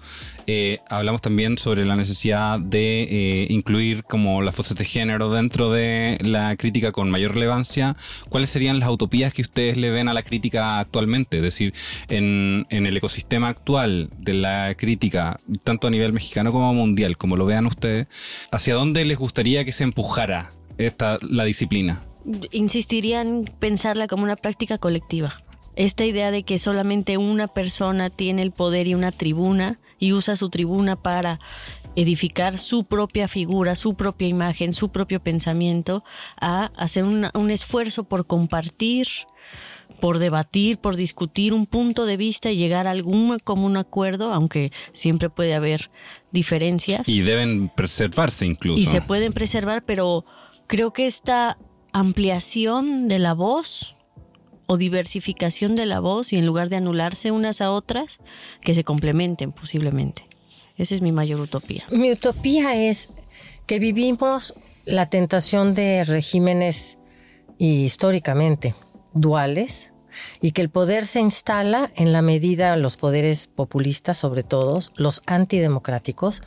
hablamos 0.90 1.23
también 1.23 1.56
sobre 1.56 1.85
la 1.87 1.95
necesidad 1.95 2.59
de 2.59 3.47
incluir 3.49 4.02
como 4.02 4.42
las 4.42 4.56
voces 4.56 4.76
de 4.76 4.85
género 4.85 5.30
dentro 5.30 5.71
de 5.71 6.18
la 6.21 6.56
crítica 6.56 6.90
con 6.90 7.11
mayor 7.11 7.35
relevancia. 7.35 7.97
¿Cuáles 8.28 8.50
serían 8.50 8.80
las 8.80 8.88
utopías 8.88 9.33
que 9.33 9.42
ustedes 9.42 9.76
le 9.76 9.90
ven 9.90 10.09
a 10.09 10.14
la 10.14 10.25
crítica 10.25 10.80
actualmente? 10.80 11.37
Es 11.37 11.42
decir, 11.45 11.75
en, 12.09 12.66
en 12.71 12.87
el 12.87 12.97
ecosistema 12.97 13.49
actual 13.49 14.11
de 14.18 14.35
la 14.35 14.75
crítica, 14.76 15.38
tanto 15.64 15.87
a 15.87 15.90
nivel 15.90 16.12
mexicano 16.12 16.52
como 16.52 16.73
mundial, 16.75 17.16
como 17.16 17.37
lo 17.37 17.46
vean 17.46 17.66
ustedes, 17.66 18.06
¿hacia 18.50 18.75
dónde 18.75 19.04
les 19.04 19.18
gustaría 19.18 19.64
que 19.64 19.73
se 19.73 19.85
empujara 19.85 20.52
esta, 20.78 21.18
la 21.23 21.44
disciplina? 21.44 22.02
Insistiría 22.50 23.20
en 23.20 23.44
pensarla 23.58 24.08
como 24.08 24.25
una 24.25 24.37
práctica 24.37 24.78
colectiva. 24.78 25.35
Esta 25.76 26.04
idea 26.04 26.30
de 26.30 26.42
que 26.42 26.58
solamente 26.58 27.18
una 27.18 27.49
persona 27.49 28.11
tiene 28.11 28.42
el 28.42 28.50
poder 28.50 28.88
y 28.88 28.94
una 28.94 29.12
tribuna 29.12 29.78
y 29.99 30.12
usa 30.12 30.37
su 30.37 30.49
tribuna 30.49 30.96
para 30.96 31.38
edificar 31.94 32.58
su 32.58 32.85
propia 32.85 33.28
figura, 33.28 33.76
su 33.76 33.94
propia 33.94 34.28
imagen, 34.28 34.75
su 34.75 34.90
propio 34.90 35.20
pensamiento, 35.20 36.04
a 36.40 36.66
hacer 36.76 37.04
un 37.04 37.50
esfuerzo 37.50 38.04
por 38.04 38.26
compartir 38.26 39.06
por 39.97 40.19
debatir, 40.19 40.79
por 40.79 40.97
discutir 40.97 41.53
un 41.53 41.67
punto 41.67 42.07
de 42.07 42.17
vista 42.17 42.50
y 42.50 42.57
llegar 42.57 42.87
a 42.87 42.91
algún 42.91 43.38
común 43.38 43.76
acuerdo, 43.76 44.33
aunque 44.33 44.73
siempre 44.93 45.31
puede 45.31 45.55
haber 45.55 45.91
diferencias. 46.33 47.09
Y 47.09 47.23
deben 47.23 47.71
preservarse 47.75 48.47
incluso. 48.47 48.81
Y 48.81 48.87
se 48.87 49.00
pueden 49.00 49.33
preservar, 49.33 49.85
pero 49.85 50.25
creo 50.67 50.93
que 50.93 51.07
esta 51.07 51.59
ampliación 51.93 53.09
de 53.09 53.19
la 53.19 53.33
voz 53.33 53.97
o 54.67 54.76
diversificación 54.76 55.76
de 55.76 55.87
la 55.87 56.00
voz 56.00 56.33
y 56.33 56.37
en 56.37 56.47
lugar 56.47 56.69
de 56.69 56.76
anularse 56.76 57.31
unas 57.31 57.61
a 57.61 57.71
otras, 57.71 58.19
que 58.61 58.75
se 58.75 58.85
complementen 58.85 59.53
posiblemente. 59.53 60.26
Esa 60.76 60.95
es 60.95 61.00
mi 61.00 61.12
mayor 61.12 61.41
utopía. 61.41 61.85
Mi 61.91 62.11
utopía 62.11 62.75
es 62.75 63.12
que 63.67 63.79
vivimos 63.79 64.55
la 64.85 65.09
tentación 65.09 65.75
de 65.75 66.05
regímenes 66.05 66.99
históricamente 67.59 68.75
duales 69.16 69.92
y 70.40 70.52
que 70.52 70.62
el 70.62 70.70
poder 70.70 71.06
se 71.06 71.20
instala 71.20 71.90
en 71.94 72.12
la 72.12 72.23
medida, 72.23 72.76
los 72.76 72.96
poderes 72.96 73.49
populistas 73.49 74.18
sobre 74.18 74.42
todo, 74.42 74.80
los 74.96 75.23
antidemocráticos, 75.26 76.42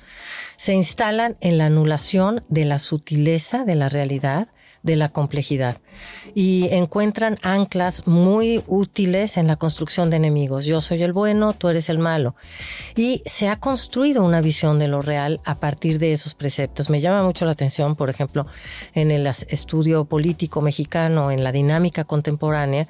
se 0.56 0.74
instalan 0.74 1.38
en 1.42 1.58
la 1.58 1.66
anulación 1.66 2.42
de 2.50 2.66
la 2.66 2.80
sutileza 2.80 3.66
de 3.66 3.76
la 3.76 3.90
realidad 3.90 4.48
de 4.84 4.96
la 4.96 5.10
complejidad 5.10 5.78
y 6.34 6.70
encuentran 6.72 7.36
anclas 7.42 8.08
muy 8.08 8.64
útiles 8.68 9.38
en 9.38 9.48
la 9.48 9.56
construcción 9.56 10.10
de 10.10 10.18
enemigos. 10.18 10.66
Yo 10.66 10.82
soy 10.82 11.04
el 11.04 11.14
bueno, 11.14 11.54
tú 11.54 11.70
eres 11.70 11.90
el 11.90 12.00
malo. 12.00 12.36
Y 12.96 13.22
se 13.26 13.50
ha 13.50 13.60
construido 13.60 14.24
una 14.24 14.42
visión 14.42 14.80
de 14.80 14.88
lo 14.88 15.02
real 15.02 15.42
a 15.46 15.56
partir 15.56 16.00
de 16.00 16.14
esos 16.14 16.36
preceptos. 16.36 16.90
Me 16.90 17.02
llama 17.02 17.24
mucho 17.24 17.46
la 17.46 17.52
atención, 17.52 17.96
por 17.96 18.10
ejemplo, 18.10 18.46
en 18.94 19.12
el 19.12 19.28
estudio 19.28 20.06
político 20.06 20.62
mexicano, 20.62 21.32
en 21.32 21.44
la 21.44 21.52
dinámica 21.52 22.04
contemporánea, 22.04 22.88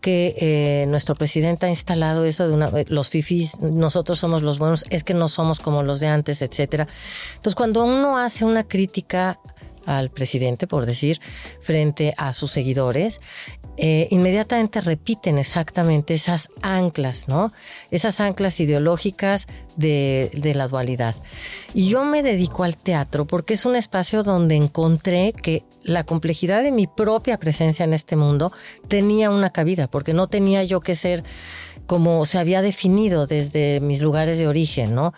que 0.00 0.34
eh, 0.38 0.86
nuestro 0.88 1.14
presidente 1.14 1.66
ha 1.66 1.68
instalado 1.68 2.24
eso 2.24 2.48
de 2.48 2.54
una, 2.54 2.70
los 2.88 3.08
fifis, 3.08 3.60
nosotros 3.60 4.18
somos 4.18 4.42
los 4.42 4.58
buenos, 4.58 4.84
es 4.90 5.04
que 5.04 5.14
no 5.14 5.28
somos 5.28 5.60
como 5.60 5.84
los 5.84 6.00
de 6.00 6.08
antes, 6.08 6.42
etcétera. 6.42 6.88
Entonces, 7.36 7.54
cuando 7.54 7.84
uno 7.84 8.18
hace 8.18 8.44
una 8.44 8.64
crítica 8.64 9.38
al 9.86 10.10
presidente, 10.10 10.66
por 10.66 10.86
decir, 10.86 11.20
frente 11.60 12.14
a 12.16 12.32
sus 12.32 12.50
seguidores, 12.50 13.20
eh, 13.78 14.06
inmediatamente 14.10 14.82
repiten 14.82 15.38
exactamente 15.38 16.12
esas 16.12 16.50
anclas, 16.60 17.26
¿no? 17.26 17.52
Esas 17.90 18.20
anclas 18.20 18.60
ideológicas 18.60 19.46
de, 19.76 20.30
de, 20.34 20.54
la 20.54 20.68
dualidad. 20.68 21.16
Y 21.72 21.88
yo 21.88 22.04
me 22.04 22.22
dedico 22.22 22.64
al 22.64 22.76
teatro 22.76 23.26
porque 23.26 23.54
es 23.54 23.64
un 23.64 23.74
espacio 23.74 24.22
donde 24.22 24.56
encontré 24.56 25.32
que 25.32 25.64
la 25.82 26.04
complejidad 26.04 26.62
de 26.62 26.70
mi 26.70 26.86
propia 26.86 27.38
presencia 27.38 27.84
en 27.84 27.94
este 27.94 28.14
mundo 28.14 28.52
tenía 28.88 29.30
una 29.30 29.48
cabida, 29.48 29.88
porque 29.88 30.12
no 30.12 30.26
tenía 30.26 30.62
yo 30.64 30.80
que 30.80 30.94
ser 30.94 31.24
como 31.86 32.24
se 32.26 32.38
había 32.38 32.62
definido 32.62 33.26
desde 33.26 33.80
mis 33.80 34.00
lugares 34.02 34.38
de 34.38 34.48
origen, 34.48 34.94
¿no? 34.94 35.14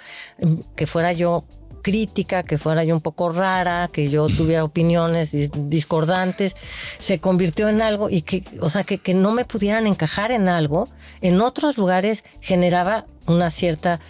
Que 0.76 0.86
fuera 0.86 1.12
yo 1.12 1.44
crítica, 1.84 2.42
que 2.42 2.58
fuera 2.58 2.82
yo 2.82 2.94
un 2.96 3.02
poco 3.02 3.30
rara, 3.30 3.90
que 3.92 4.08
yo 4.08 4.26
tuviera 4.26 4.64
opiniones 4.72 5.36
discordantes, 5.68 6.56
se 6.98 7.20
convirtió 7.20 7.68
en 7.68 7.82
algo 7.82 8.10
y 8.10 8.22
que, 8.22 8.42
o 8.60 8.70
sea, 8.70 8.82
que, 8.82 8.98
que 8.98 9.14
no 9.14 9.30
me 9.32 9.44
pudieran 9.44 9.86
encajar 9.86 10.32
en 10.32 10.48
algo, 10.48 10.88
en 11.20 11.40
otros 11.40 11.76
lugares 11.78 12.24
generaba 12.40 13.04
una 13.26 13.50
cierta 13.50 14.00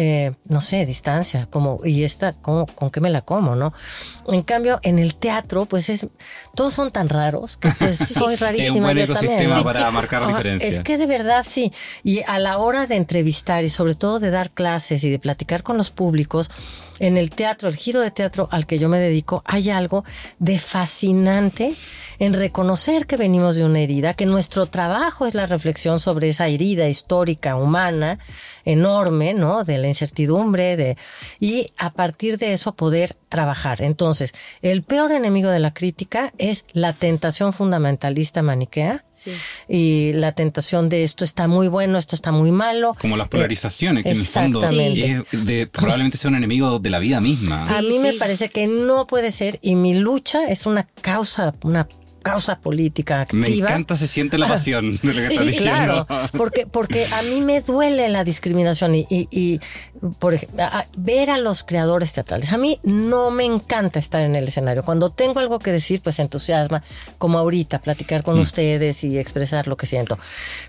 eh, 0.00 0.30
no 0.44 0.60
sé, 0.60 0.86
distancia, 0.86 1.48
como, 1.50 1.80
y 1.84 2.04
esta, 2.04 2.32
¿con 2.32 2.66
qué 2.92 3.00
me 3.00 3.10
la 3.10 3.22
como, 3.22 3.56
no? 3.56 3.72
En 4.28 4.42
cambio, 4.42 4.78
en 4.84 5.00
el 5.00 5.16
teatro, 5.16 5.66
pues 5.66 5.88
es, 5.88 6.06
todos 6.54 6.72
son 6.72 6.92
tan 6.92 7.08
raros 7.08 7.56
que 7.56 7.70
pues 7.76 7.96
soy 8.14 8.36
rarísima. 8.36 8.68
Es 8.68 8.76
un 8.76 8.82
buen 8.82 8.98
ecosistema 8.98 9.64
para 9.64 9.90
marcar 9.90 10.24
diferencias. 10.28 10.72
Es 10.72 10.80
que 10.80 10.98
de 10.98 11.06
verdad 11.06 11.44
sí, 11.44 11.72
y 12.04 12.22
a 12.28 12.38
la 12.38 12.58
hora 12.58 12.86
de 12.86 12.94
entrevistar 12.94 13.64
y 13.64 13.70
sobre 13.70 13.96
todo 13.96 14.20
de 14.20 14.30
dar 14.30 14.52
clases 14.52 15.02
y 15.02 15.10
de 15.10 15.18
platicar 15.18 15.64
con 15.64 15.76
los 15.76 15.90
públicos, 15.90 16.48
en 16.98 17.16
el 17.16 17.30
teatro, 17.30 17.68
el 17.68 17.76
giro 17.76 18.00
de 18.00 18.10
teatro 18.10 18.48
al 18.50 18.66
que 18.66 18.78
yo 18.78 18.88
me 18.88 18.98
dedico, 18.98 19.42
hay 19.44 19.70
algo 19.70 20.04
de 20.38 20.58
fascinante 20.58 21.76
en 22.18 22.34
reconocer 22.34 23.06
que 23.06 23.16
venimos 23.16 23.56
de 23.56 23.64
una 23.64 23.80
herida, 23.80 24.14
que 24.14 24.26
nuestro 24.26 24.66
trabajo 24.66 25.26
es 25.26 25.34
la 25.34 25.46
reflexión 25.46 26.00
sobre 26.00 26.28
esa 26.28 26.48
herida 26.48 26.88
histórica, 26.88 27.56
humana, 27.56 28.18
enorme, 28.64 29.34
¿no? 29.34 29.64
De 29.64 29.78
la 29.78 29.86
incertidumbre, 29.86 30.76
de, 30.76 30.96
y 31.38 31.68
a 31.76 31.92
partir 31.92 32.38
de 32.38 32.52
eso 32.52 32.74
poder 32.74 33.16
trabajar. 33.28 33.82
Entonces, 33.82 34.32
el 34.62 34.82
peor 34.82 35.12
enemigo 35.12 35.50
de 35.50 35.60
la 35.60 35.72
crítica 35.72 36.32
es 36.38 36.64
la 36.72 36.94
tentación 36.94 37.52
fundamentalista 37.52 38.42
maniquea 38.42 39.04
y 39.68 40.12
la 40.14 40.32
tentación 40.32 40.88
de 40.88 41.04
esto 41.04 41.24
está 41.24 41.46
muy 41.46 41.68
bueno, 41.68 41.98
esto 41.98 42.16
está 42.16 42.32
muy 42.32 42.50
malo. 42.50 42.96
Como 43.00 43.16
las 43.16 43.28
polarizaciones, 43.28 44.04
que 44.04 44.10
en 44.10 44.18
el 44.18 44.26
fondo 44.26 44.60
de, 44.60 45.68
probablemente 45.70 46.18
sea 46.18 46.30
un 46.30 46.36
enemigo 46.36 46.78
de 46.78 46.87
la 46.90 46.98
vida 46.98 47.20
misma. 47.20 47.68
a 47.68 47.82
mí 47.82 47.98
me 47.98 48.14
parece 48.14 48.48
que 48.48 48.66
no 48.66 49.06
puede 49.06 49.30
ser 49.30 49.58
y 49.62 49.74
mi 49.74 49.94
lucha 49.94 50.44
es 50.46 50.66
una 50.66 50.84
causa, 51.02 51.54
una 51.62 51.86
causa 52.22 52.58
política 52.58 53.20
activa. 53.20 53.46
Me 53.46 53.56
encanta, 53.56 53.96
se 53.96 54.06
siente 54.06 54.38
la 54.38 54.46
ah, 54.46 54.50
pasión 54.50 54.98
de 55.02 55.14
lo 55.14 55.28
que 55.28 55.52
sí, 55.52 55.56
Claro, 55.58 56.06
porque, 56.36 56.66
porque 56.66 57.06
a 57.06 57.22
mí 57.22 57.40
me 57.40 57.60
duele 57.60 58.08
la 58.08 58.24
discriminación 58.24 58.94
y, 58.94 59.06
y, 59.10 59.60
por 60.18 60.34
ejemplo, 60.34 60.64
ver 60.96 61.30
a 61.30 61.38
los 61.38 61.64
creadores 61.64 62.12
teatrales. 62.12 62.52
A 62.52 62.58
mí 62.58 62.78
no 62.82 63.30
me 63.30 63.44
encanta 63.44 63.98
estar 63.98 64.22
en 64.22 64.34
el 64.34 64.48
escenario. 64.48 64.84
Cuando 64.84 65.10
tengo 65.10 65.40
algo 65.40 65.58
que 65.58 65.72
decir, 65.72 66.00
pues 66.02 66.18
entusiasma, 66.18 66.82
como 67.18 67.38
ahorita, 67.38 67.80
platicar 67.80 68.22
con 68.22 68.36
mm. 68.36 68.40
ustedes 68.40 69.04
y 69.04 69.18
expresar 69.18 69.66
lo 69.66 69.76
que 69.76 69.86
siento. 69.86 70.18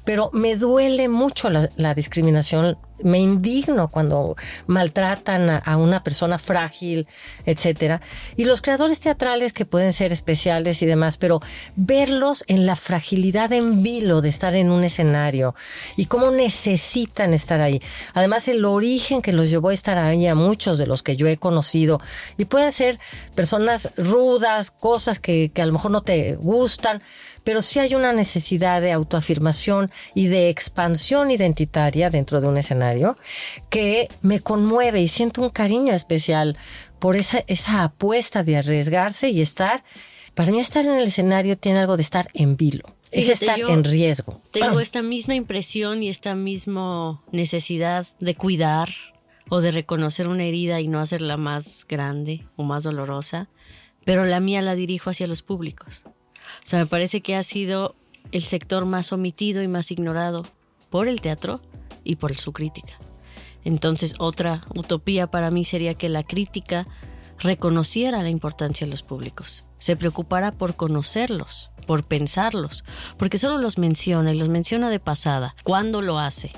Pero 0.06 0.30
me 0.34 0.56
duele 0.56 1.10
mucho 1.10 1.50
la, 1.50 1.70
la 1.76 1.94
discriminación 1.94 2.78
me 3.04 3.20
indigno 3.20 3.88
cuando 3.90 4.36
maltratan 4.68 5.50
a, 5.50 5.78
una 5.78 6.04
persona 6.04 6.38
frágil, 6.38 7.08
etcétera. 7.46 8.02
Y 8.36 8.46
los 8.46 8.62
creadores 8.62 9.00
teatrales 9.00 9.54
que 9.54 9.66
pueden 9.66 9.94
ser 9.94 10.12
especiales 10.12 10.82
y 10.82 10.86
demás, 10.86 11.18
pero 11.18 11.42
verlos 11.76 12.44
en 12.48 12.66
la 12.66 12.76
fragilidad 12.76 13.54
en 13.54 13.84
vilo 13.84 14.22
de 14.22 14.30
estar 14.30 14.56
en 14.56 14.72
un 14.72 14.84
escenario 14.84 15.56
y 15.96 16.06
cómo 16.06 16.32
necesitan 16.32 17.34
estar 17.34 17.62
ahí. 17.62 17.82
Además, 18.14 18.48
el 18.48 18.66
origen 18.66 19.22
que 19.22 19.34
los 19.34 19.50
llevó 19.50 19.70
a 19.70 19.74
estar 19.74 19.98
ahí 19.98 20.28
a 20.28 20.36
muchos 20.36 20.78
de 20.78 20.88
los 20.88 21.04
que 21.04 21.16
yo 21.16 21.28
he 21.28 21.38
conocido 21.38 22.02
y 22.38 22.46
pueden 22.46 22.72
ser 22.72 23.00
personas 23.36 23.90
rudas, 23.98 24.72
cosas 24.72 25.20
que, 25.20 25.52
que 25.54 25.62
a 25.62 25.66
lo 25.66 25.74
mejor 25.74 25.92
no 25.92 26.02
te 26.02 26.36
gustan, 26.36 27.02
pero 27.44 27.62
sí 27.62 27.80
hay 27.80 27.96
una 27.96 28.14
necesidad 28.14 28.82
de 28.82 28.92
autoafirmación 28.92 29.92
y 30.14 30.28
de 30.28 30.50
expansión 30.50 31.32
identitaria 31.32 32.10
dentro 32.10 32.42
de 32.42 32.48
un 32.48 32.58
escenario 32.58 32.89
que 33.70 34.10
me 34.22 34.40
conmueve 34.40 35.02
y 35.02 35.08
siento 35.08 35.42
un 35.42 35.50
cariño 35.50 35.94
especial 35.94 36.58
por 37.00 37.16
esa, 37.16 37.44
esa 37.48 37.84
apuesta 37.84 38.44
de 38.44 38.58
arriesgarse 38.58 39.30
y 39.30 39.42
estar, 39.42 39.84
para 40.34 40.52
mí 40.52 40.60
estar 40.60 40.86
en 40.86 40.94
el 40.94 41.08
escenario 41.08 41.58
tiene 41.58 41.80
algo 41.80 41.96
de 41.96 42.04
estar 42.04 42.30
en 42.34 42.58
vilo. 42.58 42.86
Es 43.12 43.30
estar 43.30 43.60
en 43.60 43.84
riesgo. 43.84 44.40
Tengo 44.52 44.80
esta 44.80 45.02
misma 45.02 45.34
impresión 45.34 46.04
y 46.04 46.10
esta 46.10 46.36
misma 46.36 47.22
necesidad 47.32 48.06
de 48.20 48.36
cuidar 48.36 48.90
o 49.50 49.62
de 49.62 49.72
reconocer 49.72 50.28
una 50.28 50.44
herida 50.44 50.80
y 50.80 50.88
no 50.88 51.00
hacerla 51.00 51.36
más 51.38 51.86
grande 51.88 52.46
o 52.56 52.64
más 52.64 52.84
dolorosa, 52.84 53.50
pero 54.06 54.26
la 54.26 54.40
mía 54.40 54.62
la 54.62 54.76
dirijo 54.76 55.10
hacia 55.10 55.26
los 55.26 55.42
públicos. 55.42 56.04
O 56.06 56.68
sea, 56.68 56.80
me 56.80 56.86
parece 56.86 57.22
que 57.22 57.36
ha 57.36 57.44
sido 57.44 57.96
el 58.32 58.44
sector 58.44 58.86
más 58.86 59.12
omitido 59.12 59.64
y 59.64 59.68
más 59.68 59.92
ignorado 59.92 60.46
por 60.90 61.08
el 61.08 61.22
teatro 61.22 61.62
y 62.10 62.16
por 62.16 62.36
su 62.36 62.54
crítica. 62.54 62.94
Entonces 63.64 64.16
otra 64.18 64.66
utopía 64.76 65.28
para 65.28 65.52
mí 65.52 65.64
sería 65.64 65.94
que 65.94 66.10
la 66.10 66.24
crítica 66.24 66.88
reconociera 67.38 68.24
la 68.24 68.30
importancia 68.30 68.86
de 68.86 68.92
los 68.92 69.04
públicos, 69.04 69.66
se 69.78 69.96
preocupara 69.96 70.52
por 70.52 70.76
conocerlos, 70.76 71.72
por 71.86 72.04
pensarlos, 72.04 72.84
porque 73.18 73.38
solo 73.38 73.58
los 73.60 73.78
menciona 73.78 74.34
y 74.34 74.38
los 74.38 74.50
menciona 74.50 74.90
de 74.90 75.00
pasada, 75.00 75.56
cuando 75.64 76.02
lo 76.02 76.20
hace, 76.20 76.52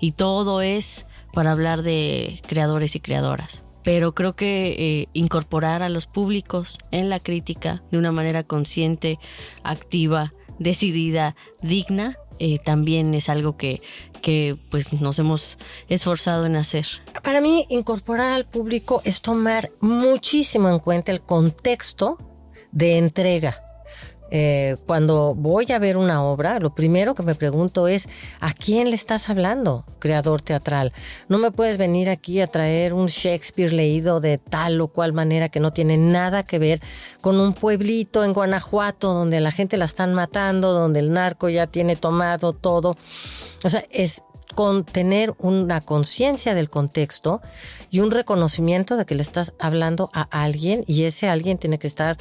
y 0.00 0.12
todo 0.12 0.60
es 0.60 1.06
para 1.32 1.52
hablar 1.52 1.82
de 1.82 2.42
creadores 2.46 2.96
y 2.96 3.00
creadoras. 3.00 3.62
Pero 3.82 4.12
creo 4.12 4.34
que 4.34 4.74
eh, 4.78 5.08
incorporar 5.12 5.82
a 5.82 5.88
los 5.88 6.06
públicos 6.06 6.78
en 6.90 7.08
la 7.08 7.20
crítica 7.20 7.84
de 7.92 7.98
una 7.98 8.10
manera 8.10 8.42
consciente, 8.42 9.20
activa, 9.62 10.34
decidida, 10.58 11.36
digna, 11.62 12.18
eh, 12.38 12.58
también 12.58 13.14
es 13.14 13.28
algo 13.28 13.56
que, 13.56 13.80
que 14.20 14.56
pues 14.70 14.92
nos 14.92 15.18
hemos 15.18 15.58
esforzado 15.88 16.46
en 16.46 16.56
hacer. 16.56 16.86
Para 17.22 17.40
mí, 17.40 17.66
incorporar 17.68 18.30
al 18.30 18.46
público 18.46 19.02
es 19.04 19.22
tomar 19.22 19.70
muchísimo 19.80 20.68
en 20.68 20.78
cuenta 20.78 21.12
el 21.12 21.20
contexto 21.20 22.18
de 22.72 22.98
entrega. 22.98 23.65
Eh, 24.30 24.76
cuando 24.86 25.34
voy 25.34 25.70
a 25.72 25.78
ver 25.78 25.96
una 25.96 26.22
obra, 26.22 26.58
lo 26.58 26.74
primero 26.74 27.14
que 27.14 27.22
me 27.22 27.34
pregunto 27.34 27.88
es, 27.88 28.08
¿a 28.40 28.52
quién 28.52 28.90
le 28.90 28.96
estás 28.96 29.28
hablando, 29.28 29.84
creador 29.98 30.42
teatral? 30.42 30.92
No 31.28 31.38
me 31.38 31.52
puedes 31.52 31.78
venir 31.78 32.08
aquí 32.08 32.40
a 32.40 32.48
traer 32.48 32.92
un 32.92 33.06
Shakespeare 33.06 33.72
leído 33.72 34.20
de 34.20 34.38
tal 34.38 34.80
o 34.80 34.88
cual 34.88 35.12
manera 35.12 35.48
que 35.48 35.60
no 35.60 35.72
tiene 35.72 35.96
nada 35.96 36.42
que 36.42 36.58
ver 36.58 36.80
con 37.20 37.40
un 37.40 37.54
pueblito 37.54 38.24
en 38.24 38.32
Guanajuato 38.32 39.14
donde 39.14 39.40
la 39.40 39.52
gente 39.52 39.76
la 39.76 39.84
están 39.84 40.14
matando, 40.14 40.72
donde 40.72 41.00
el 41.00 41.12
narco 41.12 41.48
ya 41.48 41.66
tiene 41.66 41.96
tomado 41.96 42.52
todo. 42.52 42.96
O 43.62 43.68
sea, 43.68 43.84
es 43.90 44.22
con 44.54 44.84
tener 44.84 45.34
una 45.38 45.80
conciencia 45.82 46.54
del 46.54 46.70
contexto 46.70 47.42
y 47.90 48.00
un 48.00 48.10
reconocimiento 48.10 48.96
de 48.96 49.04
que 49.04 49.14
le 49.14 49.22
estás 49.22 49.52
hablando 49.58 50.10
a 50.14 50.22
alguien 50.22 50.82
y 50.86 51.04
ese 51.04 51.28
alguien 51.28 51.58
tiene 51.58 51.78
que 51.78 51.86
estar 51.86 52.16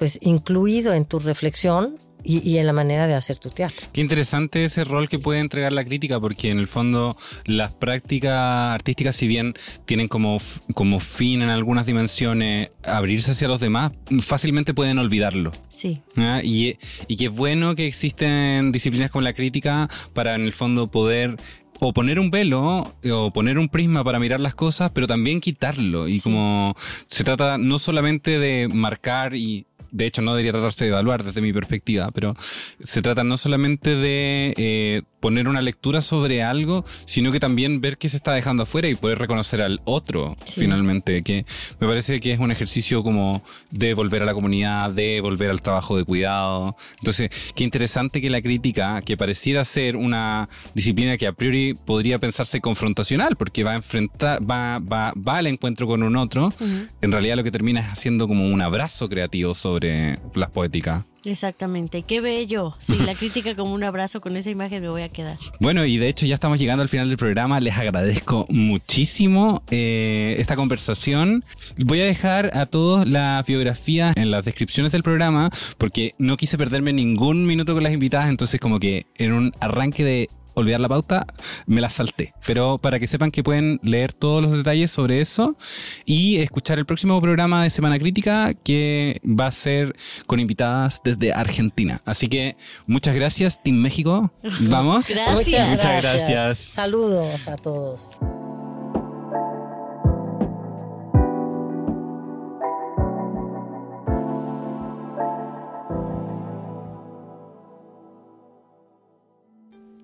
pues 0.00 0.18
incluido 0.22 0.94
en 0.94 1.04
tu 1.04 1.18
reflexión 1.18 1.94
y, 2.24 2.56
en 2.56 2.66
la 2.66 2.72
manera 2.72 3.06
de 3.06 3.14
hacer 3.14 3.38
tu 3.38 3.50
teatro. 3.50 3.86
Qué 3.92 4.00
interesante 4.00 4.64
ese 4.64 4.84
rol 4.84 5.10
que 5.10 5.18
puede 5.18 5.40
entregar 5.40 5.74
la 5.74 5.84
crítica, 5.84 6.18
porque 6.18 6.48
en 6.48 6.58
el 6.58 6.68
fondo 6.68 7.18
las 7.44 7.74
prácticas 7.74 8.74
artísticas, 8.74 9.14
si 9.14 9.26
bien 9.26 9.52
tienen 9.84 10.08
como, 10.08 10.40
como 10.74 11.00
fin 11.00 11.42
en 11.42 11.50
algunas 11.50 11.84
dimensiones 11.84 12.70
abrirse 12.82 13.32
hacia 13.32 13.46
los 13.46 13.60
demás, 13.60 13.92
fácilmente 14.22 14.72
pueden 14.72 14.98
olvidarlo. 14.98 15.52
Sí. 15.68 16.00
¿Ah? 16.16 16.40
Y, 16.42 16.78
y 17.06 17.16
qué 17.16 17.28
bueno 17.28 17.74
que 17.74 17.86
existen 17.86 18.72
disciplinas 18.72 19.10
como 19.10 19.20
la 19.20 19.34
crítica 19.34 19.90
para 20.14 20.34
en 20.34 20.42
el 20.42 20.52
fondo 20.52 20.90
poder 20.90 21.36
o 21.80 21.92
poner 21.92 22.20
un 22.20 22.30
velo 22.30 22.94
o 23.10 23.32
poner 23.32 23.58
un 23.58 23.68
prisma 23.68 24.04
para 24.04 24.18
mirar 24.18 24.40
las 24.40 24.54
cosas, 24.54 24.90
pero 24.94 25.06
también 25.06 25.40
quitarlo. 25.40 26.08
Y 26.08 26.20
como 26.20 26.74
se 27.08 27.24
trata 27.24 27.58
no 27.58 27.78
solamente 27.78 28.38
de 28.38 28.68
marcar 28.68 29.34
y 29.34 29.66
de 29.90 30.06
hecho 30.06 30.22
no 30.22 30.32
debería 30.32 30.52
tratarse 30.52 30.84
de 30.84 30.90
evaluar 30.90 31.24
desde 31.24 31.40
mi 31.40 31.52
perspectiva, 31.52 32.10
pero 32.12 32.36
se 32.80 33.02
trata 33.02 33.24
no 33.24 33.36
solamente 33.36 33.96
de 33.96 34.54
eh, 34.56 35.02
poner 35.20 35.48
una 35.48 35.62
lectura 35.62 36.00
sobre 36.00 36.42
algo, 36.42 36.84
sino 37.04 37.30
que 37.30 37.40
también 37.40 37.80
ver 37.80 37.98
qué 37.98 38.08
se 38.08 38.16
está 38.16 38.32
dejando 38.32 38.64
afuera 38.64 38.88
y 38.88 38.94
poder 38.94 39.18
reconocer 39.18 39.62
al 39.62 39.80
otro 39.84 40.36
finalmente, 40.54 41.22
que 41.22 41.44
me 41.78 41.86
parece 41.86 42.20
que 42.20 42.32
es 42.32 42.38
un 42.38 42.50
ejercicio 42.50 43.02
como 43.02 43.42
de 43.70 43.94
volver 43.94 44.22
a 44.22 44.26
la 44.26 44.34
comunidad, 44.34 44.92
de 44.92 45.20
volver 45.20 45.50
al 45.50 45.62
trabajo 45.62 45.96
de 45.96 46.04
cuidado. 46.04 46.76
Entonces, 46.98 47.30
qué 47.54 47.64
interesante 47.64 48.20
que 48.20 48.30
la 48.30 48.42
crítica, 48.42 49.02
que 49.02 49.16
pareciera 49.16 49.64
ser 49.64 49.96
una 49.96 50.48
disciplina 50.74 51.16
que 51.16 51.26
a 51.26 51.32
priori 51.32 51.74
podría 51.74 52.18
pensarse 52.18 52.60
confrontacional, 52.60 53.36
porque 53.36 53.64
va 53.64 53.72
a 53.72 53.76
enfrentar, 53.76 54.40
va, 54.48 54.78
va, 54.78 55.12
va 55.16 55.38
al 55.38 55.46
encuentro 55.46 55.86
con 55.86 56.02
un 56.02 56.16
otro, 56.16 56.52
en 57.00 57.12
realidad 57.12 57.36
lo 57.36 57.44
que 57.44 57.50
termina 57.50 57.80
es 57.80 57.86
haciendo 57.86 58.26
como 58.26 58.48
un 58.48 58.62
abrazo 58.62 59.08
creativo 59.08 59.54
sobre 59.54 60.18
las 60.34 60.50
poéticas. 60.50 61.04
Exactamente, 61.24 62.02
qué 62.02 62.20
bello. 62.20 62.74
Sí, 62.78 62.94
la 62.96 63.14
crítica 63.14 63.54
como 63.54 63.74
un 63.74 63.84
abrazo 63.84 64.20
con 64.20 64.36
esa 64.36 64.50
imagen 64.50 64.82
me 64.82 64.88
voy 64.88 65.02
a 65.02 65.08
quedar. 65.08 65.36
Bueno, 65.60 65.84
y 65.84 65.98
de 65.98 66.08
hecho 66.08 66.26
ya 66.26 66.34
estamos 66.34 66.58
llegando 66.58 66.82
al 66.82 66.88
final 66.88 67.08
del 67.08 67.18
programa. 67.18 67.60
Les 67.60 67.76
agradezco 67.76 68.46
muchísimo 68.48 69.62
eh, 69.70 70.36
esta 70.38 70.56
conversación. 70.56 71.44
Voy 71.76 72.00
a 72.00 72.04
dejar 72.04 72.56
a 72.56 72.66
todos 72.66 73.06
la 73.06 73.44
biografía 73.46 74.12
en 74.16 74.30
las 74.30 74.44
descripciones 74.44 74.92
del 74.92 75.02
programa 75.02 75.50
porque 75.78 76.14
no 76.18 76.36
quise 76.36 76.56
perderme 76.56 76.92
ningún 76.92 77.44
minuto 77.44 77.74
con 77.74 77.82
las 77.82 77.92
invitadas, 77.92 78.28
entonces 78.28 78.60
como 78.60 78.80
que 78.80 79.06
en 79.18 79.32
un 79.32 79.52
arranque 79.60 80.04
de 80.04 80.28
olvidar 80.60 80.80
la 80.80 80.88
pauta, 80.88 81.26
me 81.66 81.80
la 81.80 81.90
salté. 81.90 82.32
Pero 82.46 82.78
para 82.78 82.98
que 82.98 83.06
sepan 83.06 83.30
que 83.30 83.42
pueden 83.42 83.80
leer 83.82 84.12
todos 84.12 84.42
los 84.42 84.52
detalles 84.52 84.90
sobre 84.90 85.20
eso 85.20 85.56
y 86.04 86.38
escuchar 86.38 86.78
el 86.78 86.86
próximo 86.86 87.20
programa 87.20 87.62
de 87.64 87.70
Semana 87.70 87.98
Crítica 87.98 88.54
que 88.54 89.20
va 89.24 89.46
a 89.46 89.52
ser 89.52 89.96
con 90.26 90.40
invitadas 90.40 91.00
desde 91.04 91.32
Argentina. 91.32 92.02
Así 92.04 92.28
que 92.28 92.56
muchas 92.86 93.14
gracias, 93.14 93.62
Team 93.62 93.76
México. 93.76 94.32
Vamos. 94.60 95.12
Muchas 95.32 96.02
gracias. 96.02 96.58
Saludos 96.58 97.48
a 97.48 97.56
todos. 97.56 98.29